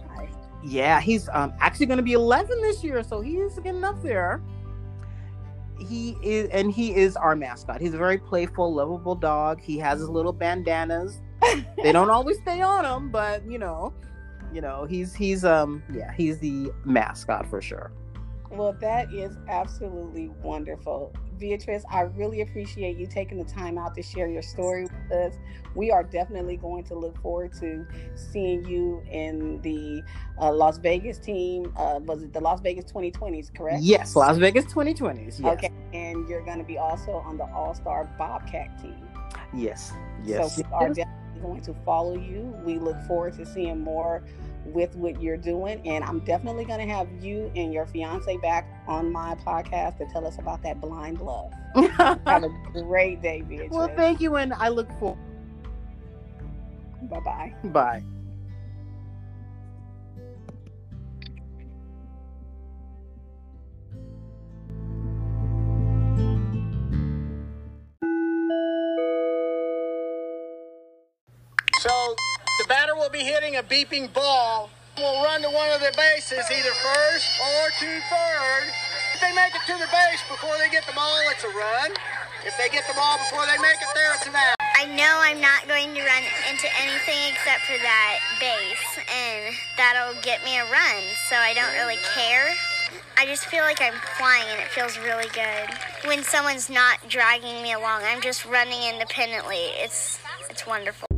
yeah, 0.62 1.00
he's 1.00 1.28
um, 1.30 1.52
actually 1.60 1.86
going 1.86 1.98
to 1.98 2.02
be 2.02 2.12
11 2.12 2.60
this 2.62 2.84
year, 2.84 3.02
so 3.02 3.20
he's 3.20 3.58
getting 3.58 3.84
up 3.84 4.00
there. 4.02 4.42
He 5.88 6.16
is, 6.22 6.48
and 6.50 6.70
he 6.70 6.94
is 6.94 7.16
our 7.16 7.34
mascot. 7.34 7.80
He's 7.80 7.94
a 7.94 7.98
very 7.98 8.18
playful, 8.18 8.72
lovable 8.72 9.16
dog. 9.16 9.60
He 9.60 9.78
has 9.78 9.98
his 9.98 10.08
little 10.08 10.32
bandanas. 10.32 11.20
they 11.82 11.90
don't 11.90 12.10
always 12.10 12.38
stay 12.38 12.60
on 12.60 12.84
him, 12.84 13.10
but 13.10 13.44
you 13.44 13.58
know, 13.58 13.92
you 14.52 14.60
know, 14.60 14.84
he's 14.84 15.12
he's 15.14 15.44
um 15.44 15.82
yeah, 15.92 16.12
he's 16.12 16.38
the 16.38 16.70
mascot 16.84 17.48
for 17.48 17.60
sure. 17.60 17.90
Well, 18.52 18.76
that 18.80 19.12
is 19.12 19.38
absolutely 19.48 20.28
wonderful. 20.42 21.14
Beatrice, 21.38 21.84
I 21.90 22.02
really 22.02 22.42
appreciate 22.42 22.98
you 22.98 23.06
taking 23.06 23.38
the 23.38 23.50
time 23.50 23.78
out 23.78 23.94
to 23.94 24.02
share 24.02 24.28
your 24.28 24.42
story 24.42 24.82
with 24.82 25.12
us. 25.12 25.34
We 25.74 25.90
are 25.90 26.04
definitely 26.04 26.58
going 26.58 26.84
to 26.84 26.94
look 26.94 27.20
forward 27.22 27.52
to 27.60 27.86
seeing 28.14 28.64
you 28.66 29.02
in 29.10 29.60
the 29.62 30.02
uh, 30.40 30.52
Las 30.52 30.76
Vegas 30.78 31.18
team. 31.18 31.72
Uh, 31.76 32.00
was 32.02 32.22
it 32.22 32.32
the 32.32 32.40
Las 32.40 32.60
Vegas 32.60 32.84
2020s, 32.92 33.54
correct? 33.54 33.82
Yes, 33.82 34.14
Las 34.14 34.36
Vegas 34.36 34.66
2020s. 34.66 35.40
Yes. 35.40 35.44
Okay, 35.44 35.70
and 35.94 36.28
you're 36.28 36.44
going 36.44 36.58
to 36.58 36.64
be 36.64 36.76
also 36.76 37.12
on 37.12 37.38
the 37.38 37.46
All 37.54 37.74
Star 37.74 38.04
Bobcat 38.18 38.80
team. 38.80 39.08
Yes, 39.54 39.92
yes. 40.24 40.54
So 40.54 40.62
we 40.62 40.72
are 40.74 40.88
definitely 40.88 41.40
going 41.40 41.62
to 41.62 41.74
follow 41.86 42.16
you. 42.16 42.54
We 42.64 42.78
look 42.78 43.00
forward 43.08 43.34
to 43.38 43.46
seeing 43.46 43.80
more 43.80 44.22
with 44.66 44.94
what 44.96 45.20
you're 45.20 45.36
doing. 45.36 45.80
And 45.86 46.04
I'm 46.04 46.20
definitely 46.20 46.64
going 46.64 46.86
to 46.86 46.92
have 46.92 47.08
you 47.20 47.50
and 47.56 47.72
your 47.72 47.86
fiance 47.86 48.36
back 48.38 48.66
on 48.86 49.10
my 49.12 49.34
podcast 49.46 49.98
to 49.98 50.06
tell 50.06 50.26
us 50.26 50.38
about 50.38 50.62
that 50.62 50.80
blind 50.80 51.20
love. 51.20 51.52
have 51.74 52.44
a 52.44 52.50
great 52.72 53.22
day, 53.22 53.42
Beatrice. 53.42 53.70
Well, 53.70 53.90
thank 53.96 54.20
you. 54.20 54.36
And 54.36 54.52
I 54.54 54.68
look 54.68 54.90
forward. 54.98 55.18
Bye-bye. 57.02 57.54
Bye. 57.64 58.02
Hitting 73.22 73.56
a 73.56 73.62
beeping 73.62 74.12
ball. 74.12 74.70
Will 74.98 75.24
run 75.24 75.40
to 75.40 75.48
one 75.48 75.70
of 75.72 75.80
the 75.80 75.92
bases, 75.96 76.44
either 76.52 76.74
first 76.76 77.26
or 77.40 77.62
to 77.80 77.88
third. 78.12 78.64
If 79.14 79.20
they 79.24 79.32
make 79.34 79.54
it 79.54 79.64
to 79.66 79.78
the 79.80 79.88
base 79.88 80.20
before 80.28 80.52
they 80.58 80.68
get 80.68 80.84
the 80.86 80.92
ball, 80.92 81.16
it's 81.32 81.44
a 81.44 81.48
run. 81.48 81.96
If 82.44 82.58
they 82.58 82.68
get 82.68 82.84
the 82.86 82.94
ball 82.94 83.16
before 83.18 83.46
they 83.46 83.56
make 83.62 83.80
it 83.80 83.88
there, 83.94 84.12
it's 84.14 84.26
an 84.26 84.34
out. 84.36 84.56
I 84.76 84.84
know 84.84 85.22
I'm 85.22 85.40
not 85.40 85.66
going 85.66 85.94
to 85.94 86.02
run 86.02 86.24
into 86.50 86.68
anything 86.82 87.16
except 87.30 87.62
for 87.64 87.78
that 87.78 88.18
base, 88.40 88.98
and 89.08 89.54
that'll 89.78 90.20
get 90.22 90.44
me 90.44 90.58
a 90.58 90.64
run, 90.64 91.02
so 91.30 91.36
I 91.36 91.54
don't 91.54 91.72
really 91.78 92.02
care. 92.14 92.52
I 93.16 93.26
just 93.26 93.46
feel 93.46 93.62
like 93.62 93.80
I'm 93.80 93.94
flying 94.18 94.44
and 94.50 94.60
it 94.60 94.68
feels 94.68 94.98
really 94.98 95.28
good. 95.32 95.70
When 96.08 96.24
someone's 96.24 96.68
not 96.68 96.98
dragging 97.08 97.62
me 97.62 97.72
along, 97.72 98.02
I'm 98.04 98.20
just 98.20 98.44
running 98.44 98.82
independently. 98.82 99.70
It's 99.78 100.18
it's 100.50 100.66
wonderful. 100.66 101.11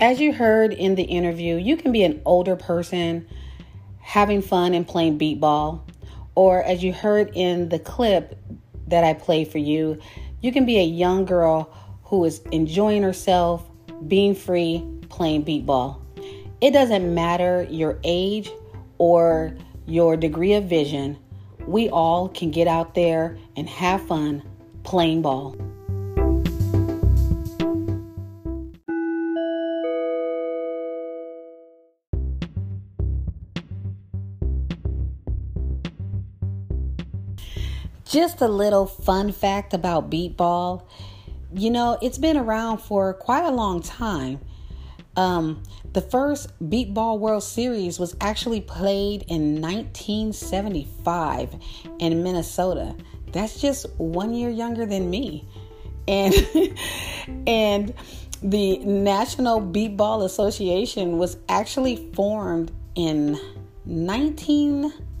As 0.00 0.20
you 0.20 0.32
heard 0.32 0.72
in 0.72 0.94
the 0.94 1.02
interview, 1.02 1.56
you 1.56 1.76
can 1.76 1.90
be 1.90 2.04
an 2.04 2.22
older 2.24 2.54
person 2.54 3.26
having 3.98 4.42
fun 4.42 4.72
and 4.72 4.86
playing 4.86 5.18
beep 5.18 5.40
ball, 5.40 5.84
or 6.36 6.62
as 6.62 6.84
you 6.84 6.92
heard 6.92 7.32
in 7.34 7.68
the 7.68 7.80
clip 7.80 8.38
that 8.86 9.02
I 9.02 9.14
played 9.14 9.48
for 9.48 9.58
you, 9.58 9.98
you 10.40 10.52
can 10.52 10.64
be 10.64 10.78
a 10.78 10.84
young 10.84 11.24
girl 11.24 11.74
who 12.04 12.24
is 12.24 12.38
enjoying 12.52 13.02
herself, 13.02 13.68
being 14.06 14.36
free, 14.36 14.86
playing 15.08 15.42
beep 15.42 15.66
ball. 15.66 16.00
It 16.60 16.70
doesn't 16.70 17.12
matter 17.12 17.66
your 17.68 17.98
age 18.04 18.52
or 18.98 19.56
your 19.84 20.16
degree 20.16 20.52
of 20.52 20.64
vision, 20.64 21.18
we 21.66 21.88
all 21.88 22.28
can 22.28 22.52
get 22.52 22.68
out 22.68 22.94
there 22.94 23.36
and 23.56 23.68
have 23.68 24.06
fun 24.06 24.42
playing 24.84 25.22
ball. 25.22 25.56
Just 38.08 38.40
a 38.40 38.48
little 38.48 38.86
fun 38.86 39.32
fact 39.32 39.74
about 39.74 40.08
beep 40.08 40.38
ball. 40.38 40.88
You 41.52 41.70
know, 41.70 41.98
it's 42.00 42.16
been 42.16 42.38
around 42.38 42.78
for 42.78 43.12
quite 43.12 43.44
a 43.44 43.50
long 43.50 43.82
time. 43.82 44.40
Um, 45.14 45.62
the 45.92 46.00
first 46.00 46.50
Beep 46.70 46.94
Ball 46.94 47.18
World 47.18 47.42
Series 47.42 47.98
was 47.98 48.16
actually 48.20 48.60
played 48.60 49.24
in 49.28 49.60
1975 49.60 51.56
in 51.98 52.22
Minnesota. 52.22 52.94
That's 53.32 53.60
just 53.60 53.86
one 53.98 54.32
year 54.32 54.48
younger 54.48 54.86
than 54.86 55.10
me. 55.10 55.48
And 56.06 56.34
and 57.46 57.92
the 58.42 58.78
National 58.78 59.60
Beep 59.60 59.96
Ball 59.96 60.22
Association 60.22 61.18
was 61.18 61.36
actually 61.48 62.10
formed 62.14 62.70
in 62.94 63.38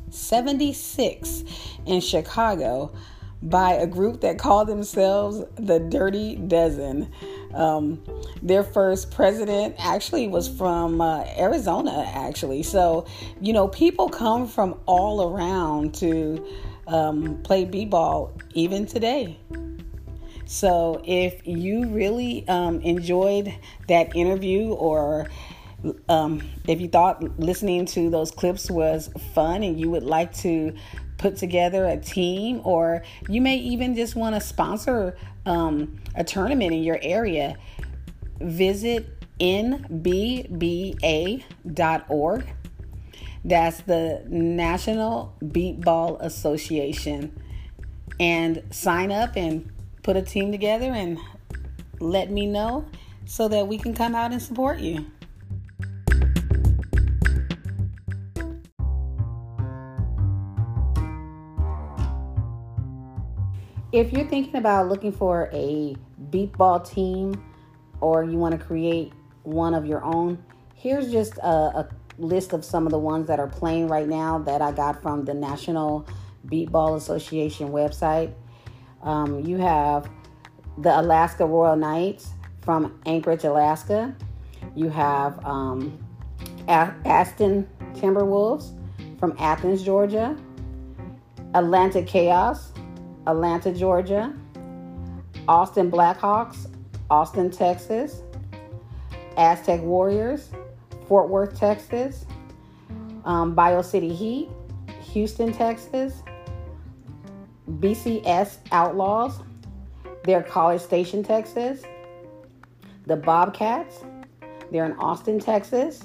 1976 0.08 1.44
in 1.86 2.00
Chicago 2.00 2.90
by 3.42 3.74
a 3.74 3.86
group 3.86 4.22
that 4.22 4.38
called 4.38 4.66
themselves 4.66 5.44
the 5.56 5.78
Dirty 5.78 6.36
Dozen. 6.36 7.12
Um, 7.54 8.02
their 8.42 8.64
first 8.64 9.10
president 9.10 9.76
actually 9.78 10.26
was 10.26 10.48
from 10.48 11.00
uh, 11.00 11.24
Arizona, 11.38 12.10
actually. 12.14 12.62
So, 12.62 13.06
you 13.40 13.52
know, 13.52 13.68
people 13.68 14.08
come 14.08 14.48
from 14.48 14.80
all 14.86 15.30
around 15.30 15.94
to 15.96 16.44
um, 16.86 17.40
play 17.42 17.64
b 17.64 17.84
ball 17.84 18.32
even 18.54 18.86
today. 18.86 19.38
So, 20.46 21.02
if 21.04 21.46
you 21.46 21.86
really 21.88 22.48
um, 22.48 22.80
enjoyed 22.80 23.54
that 23.86 24.16
interview 24.16 24.72
or 24.72 25.28
um, 26.08 26.42
if 26.66 26.80
you 26.80 26.88
thought 26.88 27.38
listening 27.38 27.86
to 27.86 28.10
those 28.10 28.30
clips 28.30 28.70
was 28.70 29.10
fun 29.34 29.62
and 29.62 29.78
you 29.78 29.90
would 29.90 30.02
like 30.02 30.34
to 30.38 30.74
put 31.18 31.36
together 31.36 31.86
a 31.86 31.96
team, 31.96 32.60
or 32.64 33.02
you 33.28 33.40
may 33.40 33.56
even 33.56 33.94
just 33.94 34.16
want 34.16 34.34
to 34.34 34.40
sponsor 34.40 35.16
um, 35.46 36.00
a 36.14 36.24
tournament 36.24 36.72
in 36.72 36.82
your 36.82 36.98
area, 37.02 37.56
visit 38.40 39.08
nbba.org. 39.40 40.44
That's 43.44 43.80
the 43.82 44.24
National 44.28 45.34
Beep 45.52 45.80
Ball 45.84 46.16
Association. 46.18 47.40
And 48.20 48.62
sign 48.70 49.12
up 49.12 49.36
and 49.36 49.70
put 50.02 50.16
a 50.16 50.22
team 50.22 50.50
together 50.50 50.90
and 50.90 51.18
let 52.00 52.30
me 52.30 52.46
know 52.46 52.84
so 53.26 53.46
that 53.48 53.68
we 53.68 53.78
can 53.78 53.94
come 53.94 54.14
out 54.14 54.32
and 54.32 54.42
support 54.42 54.80
you. 54.80 55.06
If 63.90 64.12
you're 64.12 64.26
thinking 64.26 64.56
about 64.56 64.88
looking 64.88 65.12
for 65.12 65.48
a 65.50 65.96
beepball 66.30 66.86
team 66.86 67.42
or 68.02 68.22
you 68.22 68.36
want 68.36 68.58
to 68.58 68.62
create 68.62 69.14
one 69.44 69.72
of 69.72 69.86
your 69.86 70.04
own, 70.04 70.44
here's 70.74 71.10
just 71.10 71.38
a, 71.38 71.48
a, 71.48 71.88
list 72.18 72.52
of 72.52 72.64
some 72.64 72.84
of 72.84 72.90
the 72.90 72.98
ones 72.98 73.28
that 73.28 73.38
are 73.38 73.46
playing 73.46 73.86
right 73.86 74.08
now 74.08 74.40
that 74.40 74.60
I 74.60 74.72
got 74.72 75.00
from 75.00 75.24
the 75.24 75.32
National 75.32 76.04
Beepball 76.46 76.96
Association 76.96 77.68
website. 77.68 78.34
Um, 79.04 79.38
you 79.46 79.56
have 79.58 80.10
the 80.78 80.98
Alaska 81.00 81.46
Royal 81.46 81.76
Knights 81.76 82.30
from 82.60 83.00
Anchorage, 83.06 83.44
Alaska. 83.44 84.16
You 84.74 84.88
have 84.88 85.42
um, 85.46 85.96
Aston 86.66 87.68
Timberwolves 87.94 88.76
from 89.20 89.36
Athens, 89.38 89.84
Georgia. 89.84 90.36
Atlanta 91.54 92.02
Chaos 92.02 92.72
Atlanta, 93.28 93.72
Georgia, 93.72 94.34
Austin 95.46 95.90
Blackhawks, 95.90 96.66
Austin, 97.10 97.50
Texas, 97.50 98.22
Aztec 99.36 99.82
Warriors, 99.82 100.50
Fort 101.06 101.28
Worth, 101.28 101.58
Texas, 101.58 102.26
um, 103.24 103.54
Bayou 103.54 103.82
City 103.82 104.14
Heat, 104.14 104.48
Houston, 105.12 105.52
Texas, 105.52 106.22
BCS 107.78 108.58
Outlaws, 108.72 109.40
they're 110.24 110.42
College 110.42 110.80
Station, 110.80 111.22
Texas, 111.22 111.82
the 113.06 113.16
Bobcats, 113.16 114.04
they're 114.72 114.86
in 114.86 114.92
Austin, 114.92 115.38
Texas, 115.38 116.04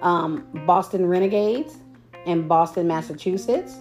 um, 0.00 0.46
Boston 0.66 1.06
Renegades 1.06 1.76
in 2.24 2.48
Boston, 2.48 2.86
Massachusetts, 2.86 3.80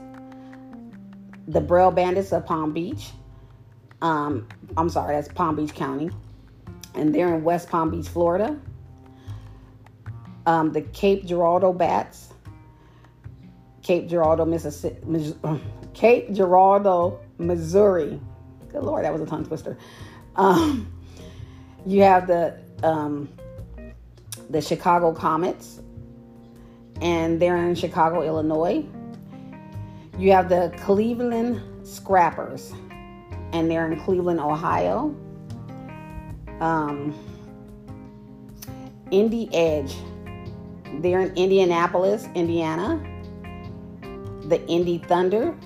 the 1.48 1.62
Braille 1.62 1.92
Bandits 1.92 2.32
of 2.32 2.46
Palm 2.46 2.74
Beach. 2.74 3.12
Um, 4.02 4.48
I'm 4.78 4.90
sorry, 4.90 5.16
that's 5.16 5.28
Palm 5.28 5.56
Beach 5.56 5.74
County. 5.74 6.10
And 6.96 7.14
they're 7.14 7.34
in 7.34 7.44
West 7.44 7.70
Palm 7.70 7.90
Beach, 7.90 8.08
Florida. 8.08 8.60
Um, 10.46 10.72
the 10.74 10.82
Cape 10.82 11.26
Girardeau 11.26 11.72
Bats, 11.74 12.34
Cape 13.82 14.10
Girardeau, 14.10 14.46
Mississippi, 14.46 15.36
Cape 15.94 16.34
Girardeau, 16.34 17.20
Missouri. 17.38 18.20
Good 18.70 18.84
Lord, 18.84 19.06
that 19.06 19.14
was 19.14 19.22
a 19.22 19.26
tongue 19.26 19.46
twister. 19.46 19.78
Um, 20.36 20.92
you 21.86 22.02
have 22.02 22.28
the 22.28 22.60
um, 22.82 23.30
the 24.50 24.62
Chicago 24.62 25.14
Comets, 25.14 25.80
and 27.02 27.42
they're 27.42 27.58
in 27.58 27.76
Chicago, 27.76 28.22
Illinois. 28.22 28.86
You 30.18 30.32
have 30.32 30.48
the 30.48 30.72
Cleveland 30.78 31.62
Scrappers, 31.88 32.72
and 33.52 33.70
they're 33.70 33.92
in 33.92 34.00
Cleveland, 34.00 34.40
Ohio. 34.40 35.16
Um, 36.60 37.14
Indy 39.10 39.50
Edge, 39.54 39.96
they're 41.00 41.22
in 41.22 41.36
Indianapolis, 41.36 42.28
Indiana. 42.36 43.02
The 44.46 44.64
Indy 44.68 45.00
Thunder, 45.00 45.58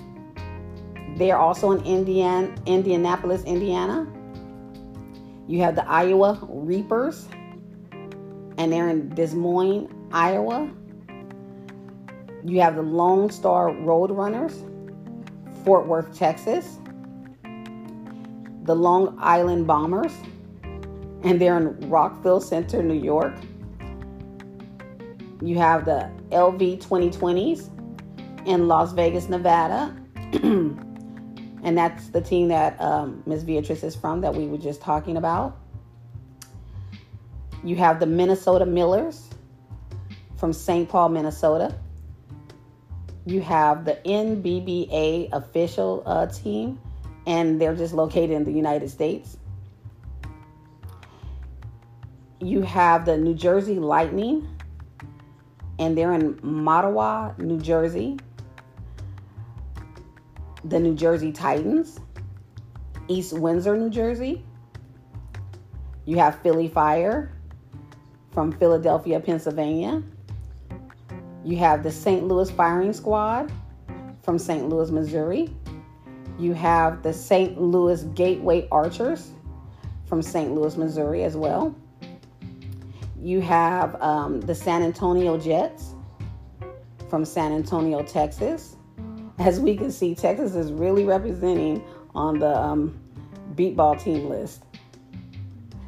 they're 1.16 1.36
also 1.36 1.72
in 1.72 1.84
Indiana, 1.84 2.54
Indianapolis, 2.64 3.42
Indiana. 3.44 4.06
You 5.46 5.62
have 5.62 5.74
the 5.74 5.88
Iowa 5.88 6.38
Reapers, 6.48 7.26
and 8.56 8.72
they're 8.72 8.88
in 8.88 9.08
Des 9.10 9.34
Moines, 9.34 9.88
Iowa. 10.12 10.70
You 12.44 12.60
have 12.60 12.76
the 12.76 12.82
Lone 12.82 13.30
Star 13.30 13.70
Roadrunners, 13.70 14.54
Fort 15.64 15.86
Worth, 15.86 16.16
Texas. 16.16 16.78
The 18.62 18.74
Long 18.74 19.16
Island 19.18 19.66
Bombers, 19.66 20.12
and 21.22 21.40
they're 21.40 21.56
in 21.56 21.88
Rockville 21.88 22.40
Centre, 22.40 22.82
New 22.82 23.02
York. 23.02 23.34
You 25.40 25.56
have 25.56 25.86
the 25.86 26.10
LV 26.30 26.82
2020s 26.82 27.70
in 28.46 28.68
Las 28.68 28.92
Vegas, 28.92 29.30
Nevada. 29.30 29.96
and 30.42 31.78
that's 31.78 32.08
the 32.08 32.20
team 32.20 32.48
that 32.48 32.78
um, 32.78 33.22
Ms. 33.24 33.44
Beatrice 33.44 33.82
is 33.82 33.96
from 33.96 34.20
that 34.20 34.34
we 34.34 34.46
were 34.46 34.58
just 34.58 34.82
talking 34.82 35.16
about. 35.16 35.56
You 37.64 37.76
have 37.76 38.00
the 38.00 38.06
Minnesota 38.06 38.66
Millers 38.66 39.28
from 40.36 40.52
St. 40.52 40.86
Paul, 40.86 41.08
Minnesota 41.08 41.74
you 43.30 43.42
have 43.42 43.84
the 43.84 43.94
NBBA 44.06 45.30
official 45.32 46.02
uh, 46.06 46.26
team, 46.26 46.80
and 47.26 47.60
they're 47.60 47.76
just 47.76 47.92
located 47.92 48.30
in 48.30 48.44
the 48.44 48.52
United 48.52 48.88
States. 48.88 49.36
You 52.40 52.62
have 52.62 53.04
the 53.04 53.18
New 53.18 53.34
Jersey 53.34 53.78
Lightning, 53.78 54.48
and 55.78 55.96
they're 55.96 56.12
in 56.12 56.36
Mattawa, 56.36 57.38
New 57.38 57.60
Jersey. 57.60 58.16
The 60.64 60.80
New 60.80 60.94
Jersey 60.94 61.32
Titans, 61.32 62.00
East 63.08 63.32
Windsor, 63.32 63.76
New 63.76 63.90
Jersey. 63.90 64.44
You 66.06 66.16
have 66.16 66.40
Philly 66.40 66.68
Fire 66.68 67.30
from 68.32 68.52
Philadelphia, 68.52 69.20
Pennsylvania. 69.20 70.02
You 71.48 71.56
have 71.56 71.82
the 71.82 71.90
St. 71.90 72.28
Louis 72.28 72.50
Firing 72.50 72.92
Squad 72.92 73.50
from 74.20 74.38
St. 74.38 74.68
Louis, 74.68 74.90
Missouri. 74.90 75.48
You 76.38 76.52
have 76.52 77.02
the 77.02 77.10
St. 77.10 77.58
Louis 77.58 78.02
Gateway 78.14 78.68
Archers 78.70 79.30
from 80.04 80.20
St. 80.20 80.54
Louis, 80.54 80.76
Missouri, 80.76 81.24
as 81.24 81.38
well. 81.38 81.74
You 83.18 83.40
have 83.40 83.96
um, 84.02 84.42
the 84.42 84.54
San 84.54 84.82
Antonio 84.82 85.38
Jets 85.38 85.94
from 87.08 87.24
San 87.24 87.52
Antonio, 87.52 88.02
Texas. 88.02 88.76
As 89.38 89.58
we 89.58 89.74
can 89.74 89.90
see, 89.90 90.14
Texas 90.14 90.54
is 90.54 90.70
really 90.70 91.06
representing 91.06 91.82
on 92.14 92.40
the 92.40 92.58
um, 92.58 93.00
beep 93.54 93.74
ball 93.74 93.96
team 93.96 94.28
list. 94.28 94.64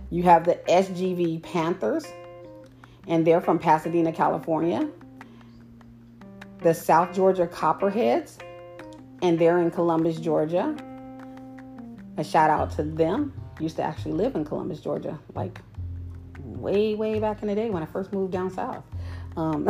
You 0.09 0.23
have 0.23 0.46
the 0.46 0.55
SGV 0.70 1.42
Panthers, 1.42 2.07
and 3.07 3.27
they're 3.27 3.42
from 3.42 3.59
Pasadena, 3.59 4.11
California 4.11 4.88
the 6.62 6.75
South 6.75 7.14
Georgia 7.14 7.46
Copperheads 7.46 8.38
and 9.23 9.38
they're 9.38 9.59
in 9.59 9.70
Columbus, 9.70 10.18
Georgia. 10.18 10.75
A 12.16 12.25
shout 12.25 12.51
out 12.51 12.70
to 12.73 12.83
them. 12.83 13.33
Used 13.59 13.77
to 13.77 13.83
actually 13.83 14.12
live 14.12 14.35
in 14.35 14.44
Columbus, 14.44 14.81
Georgia, 14.81 15.18
like 15.35 15.61
way, 16.38 16.94
way 16.94 17.18
back 17.18 17.42
in 17.42 17.49
the 17.49 17.55
day 17.55 17.70
when 17.70 17.83
I 17.83 17.87
first 17.87 18.12
moved 18.12 18.33
down 18.33 18.51
south. 18.51 18.85
Um, 19.37 19.68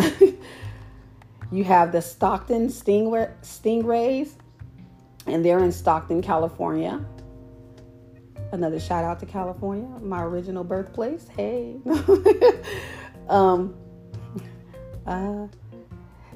you 1.53 1.65
have 1.65 1.93
the 1.93 2.01
Stockton 2.01 2.69
Stingray, 2.69 3.33
Stingrays, 3.43 4.33
and 5.27 5.45
they're 5.45 5.59
in 5.59 5.73
Stockton, 5.73 6.23
California. 6.23 7.05
Another 8.53 8.81
shout 8.81 9.05
out 9.05 9.21
to 9.21 9.27
California, 9.27 9.89
my 10.01 10.23
original 10.23 10.65
birthplace. 10.65 11.27
Hey. 11.37 11.77
um, 13.29 13.75
uh, 15.07 15.47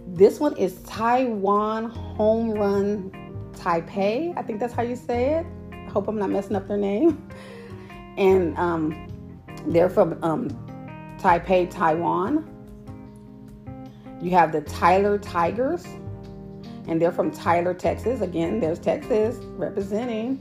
this 0.06 0.38
one 0.38 0.56
is 0.56 0.80
Taiwan 0.82 1.90
Home 1.90 2.50
Run 2.50 3.10
Taipei. 3.52 4.36
I 4.36 4.42
think 4.42 4.60
that's 4.60 4.72
how 4.72 4.82
you 4.82 4.96
say 4.96 5.34
it. 5.34 5.46
I 5.72 5.90
hope 5.90 6.08
I'm 6.08 6.18
not 6.18 6.30
messing 6.30 6.56
up 6.56 6.68
their 6.68 6.76
name. 6.76 7.28
And 8.16 8.56
um, 8.58 9.08
they're 9.66 9.90
from 9.90 10.22
um, 10.22 10.48
Taipei, 11.18 11.68
Taiwan. 11.68 12.48
You 14.22 14.30
have 14.30 14.52
the 14.52 14.60
Tyler 14.60 15.18
Tigers, 15.18 15.84
and 16.86 17.02
they're 17.02 17.10
from 17.10 17.32
Tyler, 17.32 17.74
Texas. 17.74 18.20
Again, 18.20 18.60
there's 18.60 18.78
Texas 18.78 19.36
representing. 19.56 20.40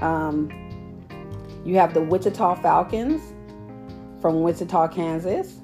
Um, 0.00 0.48
you 1.62 1.76
have 1.76 1.92
the 1.92 2.00
Wichita 2.00 2.54
Falcons 2.62 3.34
from 4.22 4.40
Wichita, 4.42 4.88
Kansas. 4.88 5.60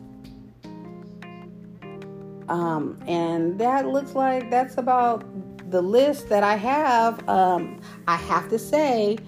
Um, 2.50 3.00
and 3.06 3.58
that 3.60 3.86
looks 3.86 4.14
like 4.14 4.50
that's 4.50 4.76
about 4.76 5.24
the 5.70 5.80
list 5.80 6.28
that 6.28 6.42
I 6.42 6.56
have. 6.56 7.26
Um, 7.28 7.80
I 8.08 8.16
have 8.16 8.48
to 8.50 8.58
say, 8.58 9.18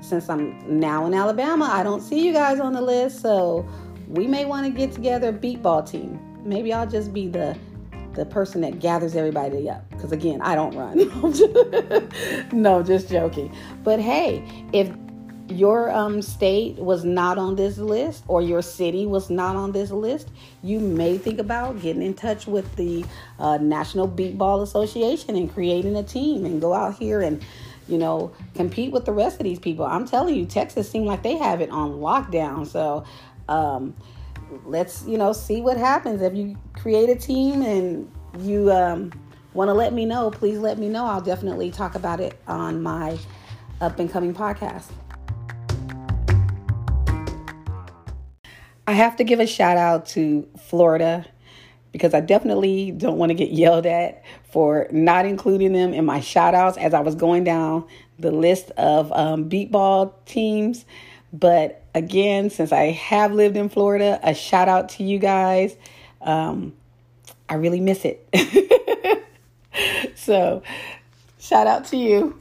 since 0.00 0.28
I'm 0.28 0.80
now 0.80 1.06
in 1.06 1.14
Alabama, 1.14 1.68
I 1.70 1.82
don't 1.82 2.00
see 2.00 2.26
you 2.26 2.32
guys 2.32 2.58
on 2.58 2.72
the 2.72 2.80
list. 2.80 3.20
So 3.20 3.68
we 4.08 4.26
may 4.26 4.46
want 4.46 4.66
to 4.66 4.72
get 4.72 4.92
together 4.92 5.28
a 5.28 5.32
beep 5.32 5.62
ball 5.62 5.82
team. 5.82 6.18
Maybe 6.44 6.72
I'll 6.72 6.88
just 6.88 7.12
be 7.12 7.28
the 7.28 7.56
the 8.14 8.26
person 8.26 8.60
that 8.60 8.78
gathers 8.78 9.16
everybody 9.16 9.70
up. 9.70 9.88
Because 9.90 10.12
again, 10.12 10.42
I 10.42 10.54
don't 10.54 10.74
run. 10.76 10.98
no, 12.52 12.82
just 12.82 13.08
joking. 13.08 13.54
But 13.82 14.00
hey, 14.00 14.44
if 14.72 14.90
your 15.52 15.90
um, 15.90 16.22
state 16.22 16.76
was 16.76 17.04
not 17.04 17.38
on 17.38 17.56
this 17.56 17.78
list 17.78 18.24
or 18.28 18.42
your 18.42 18.62
city 18.62 19.06
was 19.06 19.30
not 19.30 19.56
on 19.56 19.72
this 19.72 19.90
list, 19.90 20.30
you 20.62 20.80
may 20.80 21.18
think 21.18 21.38
about 21.38 21.80
getting 21.80 22.02
in 22.02 22.14
touch 22.14 22.46
with 22.46 22.74
the 22.76 23.04
uh, 23.38 23.58
National 23.58 24.08
Beepball 24.08 24.62
Association 24.62 25.36
and 25.36 25.52
creating 25.52 25.96
a 25.96 26.02
team 26.02 26.44
and 26.44 26.60
go 26.60 26.74
out 26.74 26.98
here 26.98 27.20
and, 27.20 27.44
you 27.88 27.98
know, 27.98 28.32
compete 28.54 28.92
with 28.92 29.04
the 29.04 29.12
rest 29.12 29.38
of 29.40 29.44
these 29.44 29.58
people. 29.58 29.84
I'm 29.84 30.06
telling 30.06 30.34
you, 30.34 30.46
Texas 30.46 30.90
seems 30.90 31.06
like 31.06 31.22
they 31.22 31.36
have 31.36 31.60
it 31.60 31.70
on 31.70 31.92
lockdown. 31.92 32.66
So, 32.66 33.04
um, 33.48 33.94
let's, 34.64 35.04
you 35.06 35.18
know, 35.18 35.32
see 35.32 35.60
what 35.60 35.76
happens. 35.76 36.22
If 36.22 36.34
you 36.34 36.56
create 36.74 37.08
a 37.08 37.16
team 37.16 37.62
and 37.62 38.10
you 38.38 38.70
um, 38.70 39.12
want 39.54 39.68
to 39.68 39.74
let 39.74 39.92
me 39.92 40.04
know, 40.04 40.30
please 40.30 40.58
let 40.58 40.78
me 40.78 40.88
know. 40.88 41.04
I'll 41.04 41.20
definitely 41.20 41.70
talk 41.70 41.94
about 41.94 42.20
it 42.20 42.38
on 42.46 42.82
my 42.82 43.18
up 43.80 43.98
and 43.98 44.10
coming 44.10 44.32
podcast. 44.32 44.86
I 48.86 48.92
have 48.92 49.16
to 49.16 49.24
give 49.24 49.40
a 49.40 49.46
shout 49.46 49.76
out 49.76 50.06
to 50.06 50.48
Florida 50.58 51.24
because 51.92 52.14
I 52.14 52.20
definitely 52.20 52.90
don't 52.90 53.18
want 53.18 53.30
to 53.30 53.34
get 53.34 53.50
yelled 53.50 53.86
at 53.86 54.24
for 54.50 54.88
not 54.90 55.26
including 55.26 55.72
them 55.72 55.92
in 55.92 56.04
my 56.04 56.20
shout 56.20 56.54
outs 56.54 56.76
as 56.78 56.94
I 56.94 57.00
was 57.00 57.14
going 57.14 57.44
down 57.44 57.86
the 58.18 58.32
list 58.32 58.70
of 58.72 59.12
um, 59.12 59.48
beepball 59.48 60.14
teams. 60.24 60.84
But 61.32 61.82
again, 61.94 62.50
since 62.50 62.72
I 62.72 62.90
have 62.90 63.32
lived 63.32 63.56
in 63.56 63.68
Florida, 63.68 64.18
a 64.22 64.34
shout 64.34 64.68
out 64.68 64.88
to 64.90 65.04
you 65.04 65.18
guys. 65.18 65.76
Um, 66.20 66.72
I 67.48 67.54
really 67.54 67.80
miss 67.80 68.04
it. 68.04 69.24
so, 70.14 70.62
shout 71.38 71.66
out 71.66 71.86
to 71.86 71.96
you. 71.96 72.38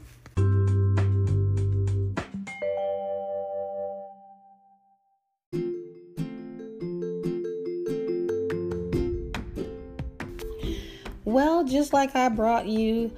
Well, 11.31 11.63
just 11.63 11.93
like 11.93 12.13
I 12.13 12.27
brought 12.27 12.67
you 12.67 13.09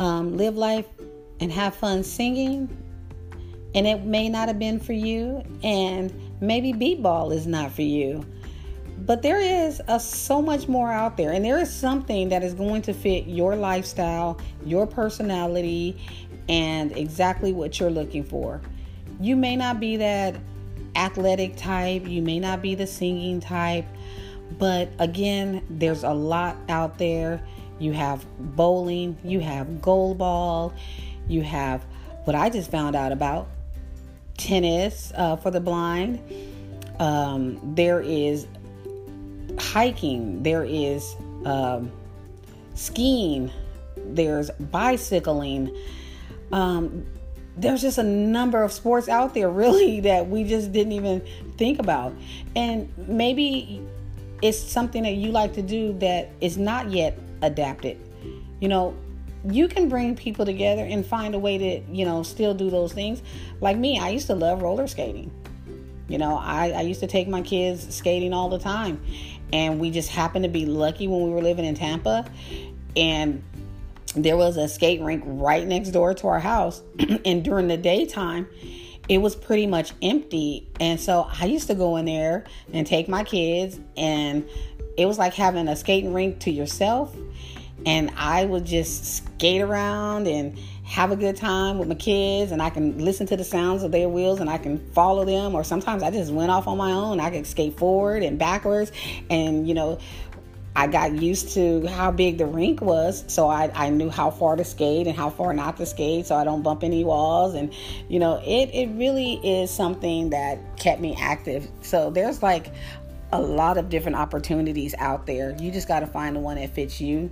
um, 0.00 0.36
Live 0.36 0.56
Life 0.56 0.86
and 1.38 1.52
Have 1.52 1.76
Fun 1.76 2.02
Singing, 2.02 2.68
and 3.72 3.86
it 3.86 4.02
may 4.02 4.28
not 4.28 4.48
have 4.48 4.58
been 4.58 4.80
for 4.80 4.94
you, 4.94 5.44
and 5.62 6.12
maybe 6.40 6.72
beepball 6.72 7.32
is 7.32 7.46
not 7.46 7.70
for 7.70 7.82
you. 7.82 8.26
But 9.06 9.22
there 9.22 9.38
is 9.38 9.80
a, 9.86 10.00
so 10.00 10.42
much 10.42 10.66
more 10.66 10.90
out 10.90 11.16
there, 11.16 11.30
and 11.30 11.44
there 11.44 11.60
is 11.60 11.72
something 11.72 12.30
that 12.30 12.42
is 12.42 12.52
going 12.52 12.82
to 12.82 12.92
fit 12.92 13.28
your 13.28 13.54
lifestyle, 13.54 14.40
your 14.64 14.84
personality, 14.84 15.96
and 16.48 16.90
exactly 16.96 17.52
what 17.52 17.78
you're 17.78 17.90
looking 17.90 18.24
for. 18.24 18.60
You 19.20 19.36
may 19.36 19.54
not 19.54 19.78
be 19.78 19.96
that 19.98 20.34
athletic 20.96 21.54
type, 21.56 22.08
you 22.08 22.22
may 22.22 22.40
not 22.40 22.60
be 22.60 22.74
the 22.74 22.88
singing 22.88 23.38
type, 23.38 23.86
but 24.58 24.90
again, 24.98 25.64
there's 25.70 26.04
a 26.04 26.12
lot 26.12 26.56
out 26.68 26.98
there. 26.98 27.42
You 27.78 27.92
have 27.92 28.24
bowling, 28.38 29.16
you 29.24 29.40
have 29.40 29.66
goalball, 29.80 30.72
you 31.28 31.42
have 31.42 31.84
what 32.24 32.36
I 32.36 32.48
just 32.50 32.70
found 32.70 32.94
out 32.94 33.12
about 33.12 33.48
tennis 34.36 35.12
uh, 35.16 35.36
for 35.36 35.50
the 35.50 35.60
blind. 35.60 36.20
Um, 36.98 37.74
there 37.74 38.00
is 38.00 38.46
hiking, 39.58 40.42
there 40.42 40.64
is 40.64 41.16
um, 41.44 41.90
skiing, 42.74 43.50
there's 43.96 44.50
bicycling. 44.50 45.74
Um, 46.52 47.06
there's 47.56 47.82
just 47.82 47.98
a 47.98 48.02
number 48.02 48.62
of 48.62 48.72
sports 48.72 49.08
out 49.08 49.34
there 49.34 49.50
really 49.50 50.00
that 50.00 50.28
we 50.28 50.44
just 50.44 50.72
didn't 50.72 50.92
even 50.92 51.22
think 51.56 51.78
about. 51.78 52.14
And 52.54 52.92
maybe 52.96 53.82
it's 54.42 54.58
something 54.58 55.04
that 55.04 55.14
you 55.14 55.30
like 55.30 55.54
to 55.54 55.62
do 55.62 55.92
that 55.94 56.30
is 56.40 56.58
not 56.58 56.90
yet 56.90 57.16
adapted. 57.42 57.98
You 58.60 58.68
know, 58.68 58.96
you 59.48 59.68
can 59.68 59.88
bring 59.88 60.14
people 60.14 60.44
together 60.44 60.82
and 60.82 61.06
find 61.06 61.34
a 61.34 61.38
way 61.38 61.58
to, 61.58 61.92
you 61.92 62.04
know, 62.04 62.22
still 62.22 62.52
do 62.52 62.68
those 62.68 62.92
things. 62.92 63.22
Like 63.60 63.76
me, 63.76 63.98
I 63.98 64.10
used 64.10 64.26
to 64.26 64.34
love 64.34 64.62
roller 64.62 64.86
skating. 64.86 65.30
You 66.08 66.18
know, 66.18 66.36
I, 66.36 66.70
I 66.70 66.80
used 66.82 67.00
to 67.00 67.06
take 67.06 67.28
my 67.28 67.42
kids 67.42 67.94
skating 67.94 68.32
all 68.32 68.48
the 68.48 68.58
time. 68.58 69.02
And 69.52 69.78
we 69.80 69.90
just 69.90 70.10
happened 70.10 70.44
to 70.44 70.50
be 70.50 70.66
lucky 70.66 71.08
when 71.08 71.22
we 71.22 71.30
were 71.30 71.42
living 71.42 71.64
in 71.64 71.74
Tampa. 71.74 72.24
And 72.96 73.42
there 74.14 74.36
was 74.36 74.56
a 74.56 74.68
skate 74.68 75.00
rink 75.00 75.22
right 75.26 75.66
next 75.66 75.90
door 75.90 76.14
to 76.14 76.26
our 76.28 76.40
house. 76.40 76.82
and 77.24 77.44
during 77.44 77.68
the 77.68 77.76
daytime, 77.76 78.46
it 79.08 79.18
was 79.18 79.34
pretty 79.34 79.66
much 79.66 79.92
empty. 80.00 80.68
And 80.80 81.00
so 81.00 81.28
I 81.40 81.46
used 81.46 81.66
to 81.68 81.74
go 81.74 81.96
in 81.96 82.04
there 82.04 82.44
and 82.72 82.86
take 82.86 83.08
my 83.08 83.24
kids, 83.24 83.78
and 83.96 84.48
it 84.96 85.06
was 85.06 85.18
like 85.18 85.34
having 85.34 85.68
a 85.68 85.76
skating 85.76 86.12
rink 86.12 86.40
to 86.40 86.50
yourself. 86.50 87.14
And 87.84 88.12
I 88.16 88.44
would 88.44 88.64
just 88.64 89.16
skate 89.16 89.60
around 89.60 90.28
and 90.28 90.56
have 90.84 91.10
a 91.10 91.16
good 91.16 91.36
time 91.36 91.78
with 91.78 91.88
my 91.88 91.94
kids, 91.94 92.52
and 92.52 92.62
I 92.62 92.70
can 92.70 92.98
listen 92.98 93.26
to 93.28 93.36
the 93.36 93.44
sounds 93.44 93.82
of 93.82 93.90
their 93.90 94.08
wheels 94.08 94.40
and 94.40 94.48
I 94.48 94.58
can 94.58 94.78
follow 94.92 95.24
them. 95.24 95.54
Or 95.54 95.64
sometimes 95.64 96.02
I 96.02 96.10
just 96.10 96.32
went 96.32 96.50
off 96.50 96.68
on 96.68 96.76
my 96.78 96.92
own. 96.92 97.18
I 97.18 97.30
could 97.30 97.46
skate 97.46 97.76
forward 97.78 98.22
and 98.22 98.38
backwards, 98.38 98.92
and 99.30 99.66
you 99.66 99.74
know, 99.74 99.98
I 100.74 100.86
got 100.86 101.12
used 101.12 101.50
to 101.54 101.86
how 101.86 102.10
big 102.10 102.38
the 102.38 102.46
rink 102.46 102.80
was, 102.80 103.24
so 103.26 103.46
I, 103.48 103.70
I 103.74 103.90
knew 103.90 104.08
how 104.08 104.30
far 104.30 104.56
to 104.56 104.64
skate 104.64 105.06
and 105.06 105.14
how 105.14 105.28
far 105.28 105.52
not 105.52 105.76
to 105.76 105.86
skate, 105.86 106.26
so 106.26 106.34
I 106.34 106.44
don't 106.44 106.62
bump 106.62 106.82
any 106.82 107.04
walls. 107.04 107.54
And 107.54 107.72
you 108.08 108.18
know, 108.18 108.40
it 108.44 108.70
it 108.72 108.88
really 108.96 109.34
is 109.34 109.70
something 109.70 110.30
that 110.30 110.78
kept 110.78 111.00
me 111.00 111.14
active. 111.20 111.68
So 111.82 112.10
there's 112.10 112.42
like 112.42 112.72
a 113.32 113.40
lot 113.40 113.76
of 113.76 113.90
different 113.90 114.16
opportunities 114.16 114.94
out 114.98 115.26
there. 115.26 115.54
You 115.58 115.70
just 115.70 115.88
got 115.88 116.00
to 116.00 116.06
find 116.06 116.36
the 116.36 116.40
one 116.40 116.56
that 116.56 116.74
fits 116.74 117.00
you. 117.00 117.30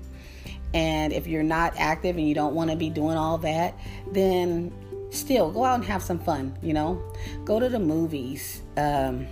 And 0.73 1.13
if 1.13 1.27
you're 1.27 1.43
not 1.43 1.75
active 1.79 2.17
and 2.17 2.29
you 2.29 2.35
don't 2.35 2.55
want 2.55 2.71
to 2.71 2.77
be 2.77 2.91
doing 2.91 3.17
all 3.17 3.39
that, 3.39 3.75
then 4.13 4.73
still 5.11 5.51
go 5.51 5.65
out 5.65 5.77
and 5.77 5.85
have 5.85 6.03
some 6.03 6.19
fun. 6.19 6.57
You 6.63 6.75
know, 6.75 7.03
go 7.45 7.59
to 7.59 7.69
the 7.69 7.81
movies. 7.81 8.63
Um, 8.77 9.27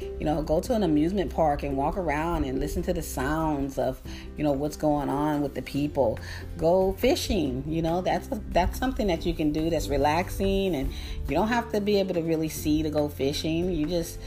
you 0.00 0.24
know 0.24 0.42
go 0.42 0.60
to 0.60 0.74
an 0.74 0.82
amusement 0.82 1.32
park 1.32 1.62
and 1.62 1.76
walk 1.76 1.96
around 1.96 2.44
and 2.44 2.58
listen 2.58 2.82
to 2.82 2.92
the 2.92 3.02
sounds 3.02 3.78
of 3.78 4.00
you 4.36 4.44
know 4.44 4.52
what's 4.52 4.76
going 4.76 5.08
on 5.08 5.40
with 5.42 5.54
the 5.54 5.62
people 5.62 6.18
go 6.56 6.92
fishing 6.94 7.62
you 7.66 7.82
know 7.82 8.00
that's 8.00 8.28
a, 8.32 8.40
that's 8.50 8.78
something 8.78 9.06
that 9.06 9.24
you 9.26 9.34
can 9.34 9.52
do 9.52 9.70
that's 9.70 9.88
relaxing 9.88 10.74
and 10.74 10.92
you 11.28 11.34
don't 11.34 11.48
have 11.48 11.70
to 11.72 11.80
be 11.80 11.98
able 11.98 12.14
to 12.14 12.22
really 12.22 12.48
see 12.48 12.82
to 12.82 12.90
go 12.90 13.08
fishing 13.08 13.72
you 13.72 13.86
just 13.86 14.18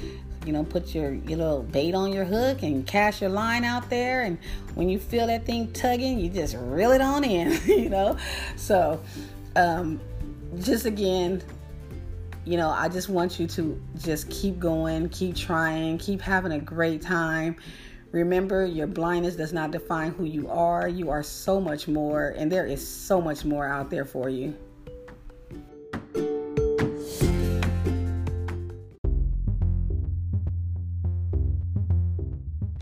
you 0.45 0.53
know, 0.53 0.63
put 0.63 0.95
your, 0.95 1.13
your 1.13 1.38
little 1.38 1.63
bait 1.63 1.93
on 1.93 2.12
your 2.12 2.25
hook 2.25 2.63
and 2.63 2.86
cast 2.88 3.21
your 3.21 3.29
line 3.29 3.63
out 3.63 3.89
there. 3.89 4.23
And 4.23 4.38
when 4.73 4.89
you 4.89 4.99
feel 4.99 5.27
that 5.27 5.45
thing 5.45 5.71
tugging, 5.71 6.19
you 6.19 6.29
just 6.29 6.55
reel 6.57 6.91
it 6.91 7.01
on 7.01 7.23
in, 7.23 7.60
you 7.65 7.89
know. 7.89 8.17
So, 8.55 9.01
um, 9.55 9.99
just 10.60 10.86
again, 10.86 11.43
you 12.43 12.58
know, 12.58 12.69
I 12.69 12.89
just 12.89 13.08
want 13.08 13.39
you 13.39 13.47
to 13.47 13.82
just 13.99 14.30
keep 14.30 14.60
going, 14.60 15.10
keep 15.10 15.36
trying, 15.36 15.97
keep 15.99 16.21
having 16.21 16.51
a 16.51 16.60
great 16.60 17.01
time. 17.01 17.56
Remember, 18.12 18.65
your 18.65 18.88
blindness 18.88 19.36
does 19.36 19.54
not 19.54 19.71
define 19.71 20.12
who 20.12 20.25
you 20.25 20.49
are. 20.49 20.88
You 20.88 21.12
are 21.12 21.23
so 21.23 21.62
much 21.62 21.88
more, 21.88 22.34
and 22.36 22.51
there 22.51 22.65
is 22.65 22.86
so 22.86 23.21
much 23.21 23.45
more 23.45 23.67
out 23.67 23.89
there 23.89 24.06
for 24.06 24.27
you. 24.27 24.56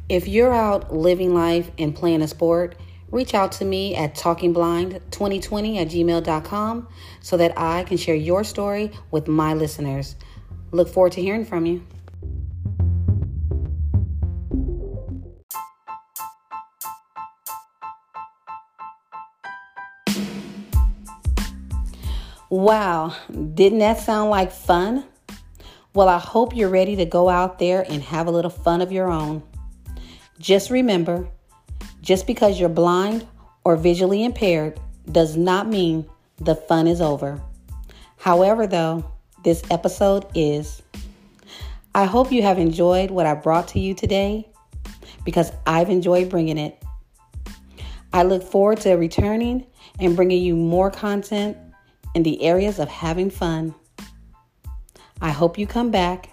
If 0.08 0.28
you're 0.28 0.54
out 0.54 0.96
living 0.96 1.36
life 1.36 1.70
and 1.78 1.94
playing 1.94 2.24
a 2.24 2.28
sport, 2.28 2.76
reach 3.12 3.34
out 3.34 3.52
to 3.54 3.66
me 3.66 3.96
at 3.96 4.16
talkingblind2020 4.16 5.78
at 5.78 5.88
gmail.com 5.88 6.88
so 7.22 7.38
that 7.38 7.58
I 7.58 7.84
can 7.84 7.98
share 7.98 8.16
your 8.16 8.44
story 8.44 8.92
with 9.12 9.28
my 9.28 9.54
listeners. 9.54 10.16
Look 10.72 10.90
forward 10.90 11.14
to 11.14 11.22
hearing 11.22 11.46
from 11.46 11.66
you. 11.66 11.84
Wow, 22.52 23.16
didn't 23.54 23.78
that 23.80 24.00
sound 24.00 24.32
like 24.32 24.52
fun? 24.52 25.06
Well, 25.94 26.08
I 26.08 26.18
hope 26.18 26.56
you're 26.56 26.70
ready 26.70 26.96
to 26.96 27.06
go 27.06 27.30
out 27.30 27.60
there 27.60 27.84
and 27.88 28.02
have 28.02 28.26
a 28.26 28.32
little 28.32 28.50
fun 28.50 28.82
of 28.82 28.92
your 28.92 29.08
own. 29.08 29.44
Just 30.40 30.72
remember, 30.72 31.30
just 32.02 32.28
because 32.28 32.60
you're 32.60 32.70
blind 32.70 33.28
or 33.64 33.76
visually 33.76 34.24
impaired 34.24 34.80
does 35.12 35.36
not 35.36 35.68
mean 35.68 36.10
the 36.38 36.56
fun 36.56 36.88
is 36.88 37.02
over. 37.02 37.42
However, 38.18 38.68
though, 38.68 39.06
this 39.44 39.64
episode 39.70 40.26
is. 40.36 40.82
I 41.96 42.06
hope 42.06 42.32
you 42.32 42.42
have 42.44 42.60
enjoyed 42.60 43.12
what 43.12 43.26
I 43.26 43.34
brought 43.34 43.70
to 43.70 43.80
you 43.80 43.94
today 43.94 44.48
because 45.26 45.52
I've 45.66 45.90
enjoyed 45.90 46.30
bringing 46.30 46.58
it. 46.58 46.82
I 48.14 48.24
look 48.24 48.44
forward 48.44 48.80
to 48.82 48.94
returning 48.94 49.66
and 50.00 50.16
bringing 50.16 50.44
you 50.44 50.56
more 50.56 50.92
content 50.92 51.58
in 52.16 52.24
the 52.24 52.42
areas 52.44 52.80
of 52.80 52.88
having 52.88 53.30
fun. 53.30 53.76
I 55.22 55.32
hope 55.32 55.58
you 55.58 55.68
come 55.68 55.92
back. 55.92 56.30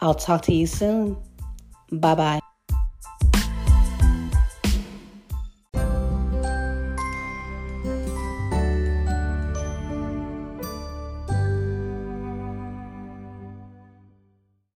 I'll 0.00 0.14
talk 0.14 0.42
to 0.42 0.54
you 0.54 0.66
soon. 0.66 1.16
Bye 1.90 2.14
bye. 2.14 2.51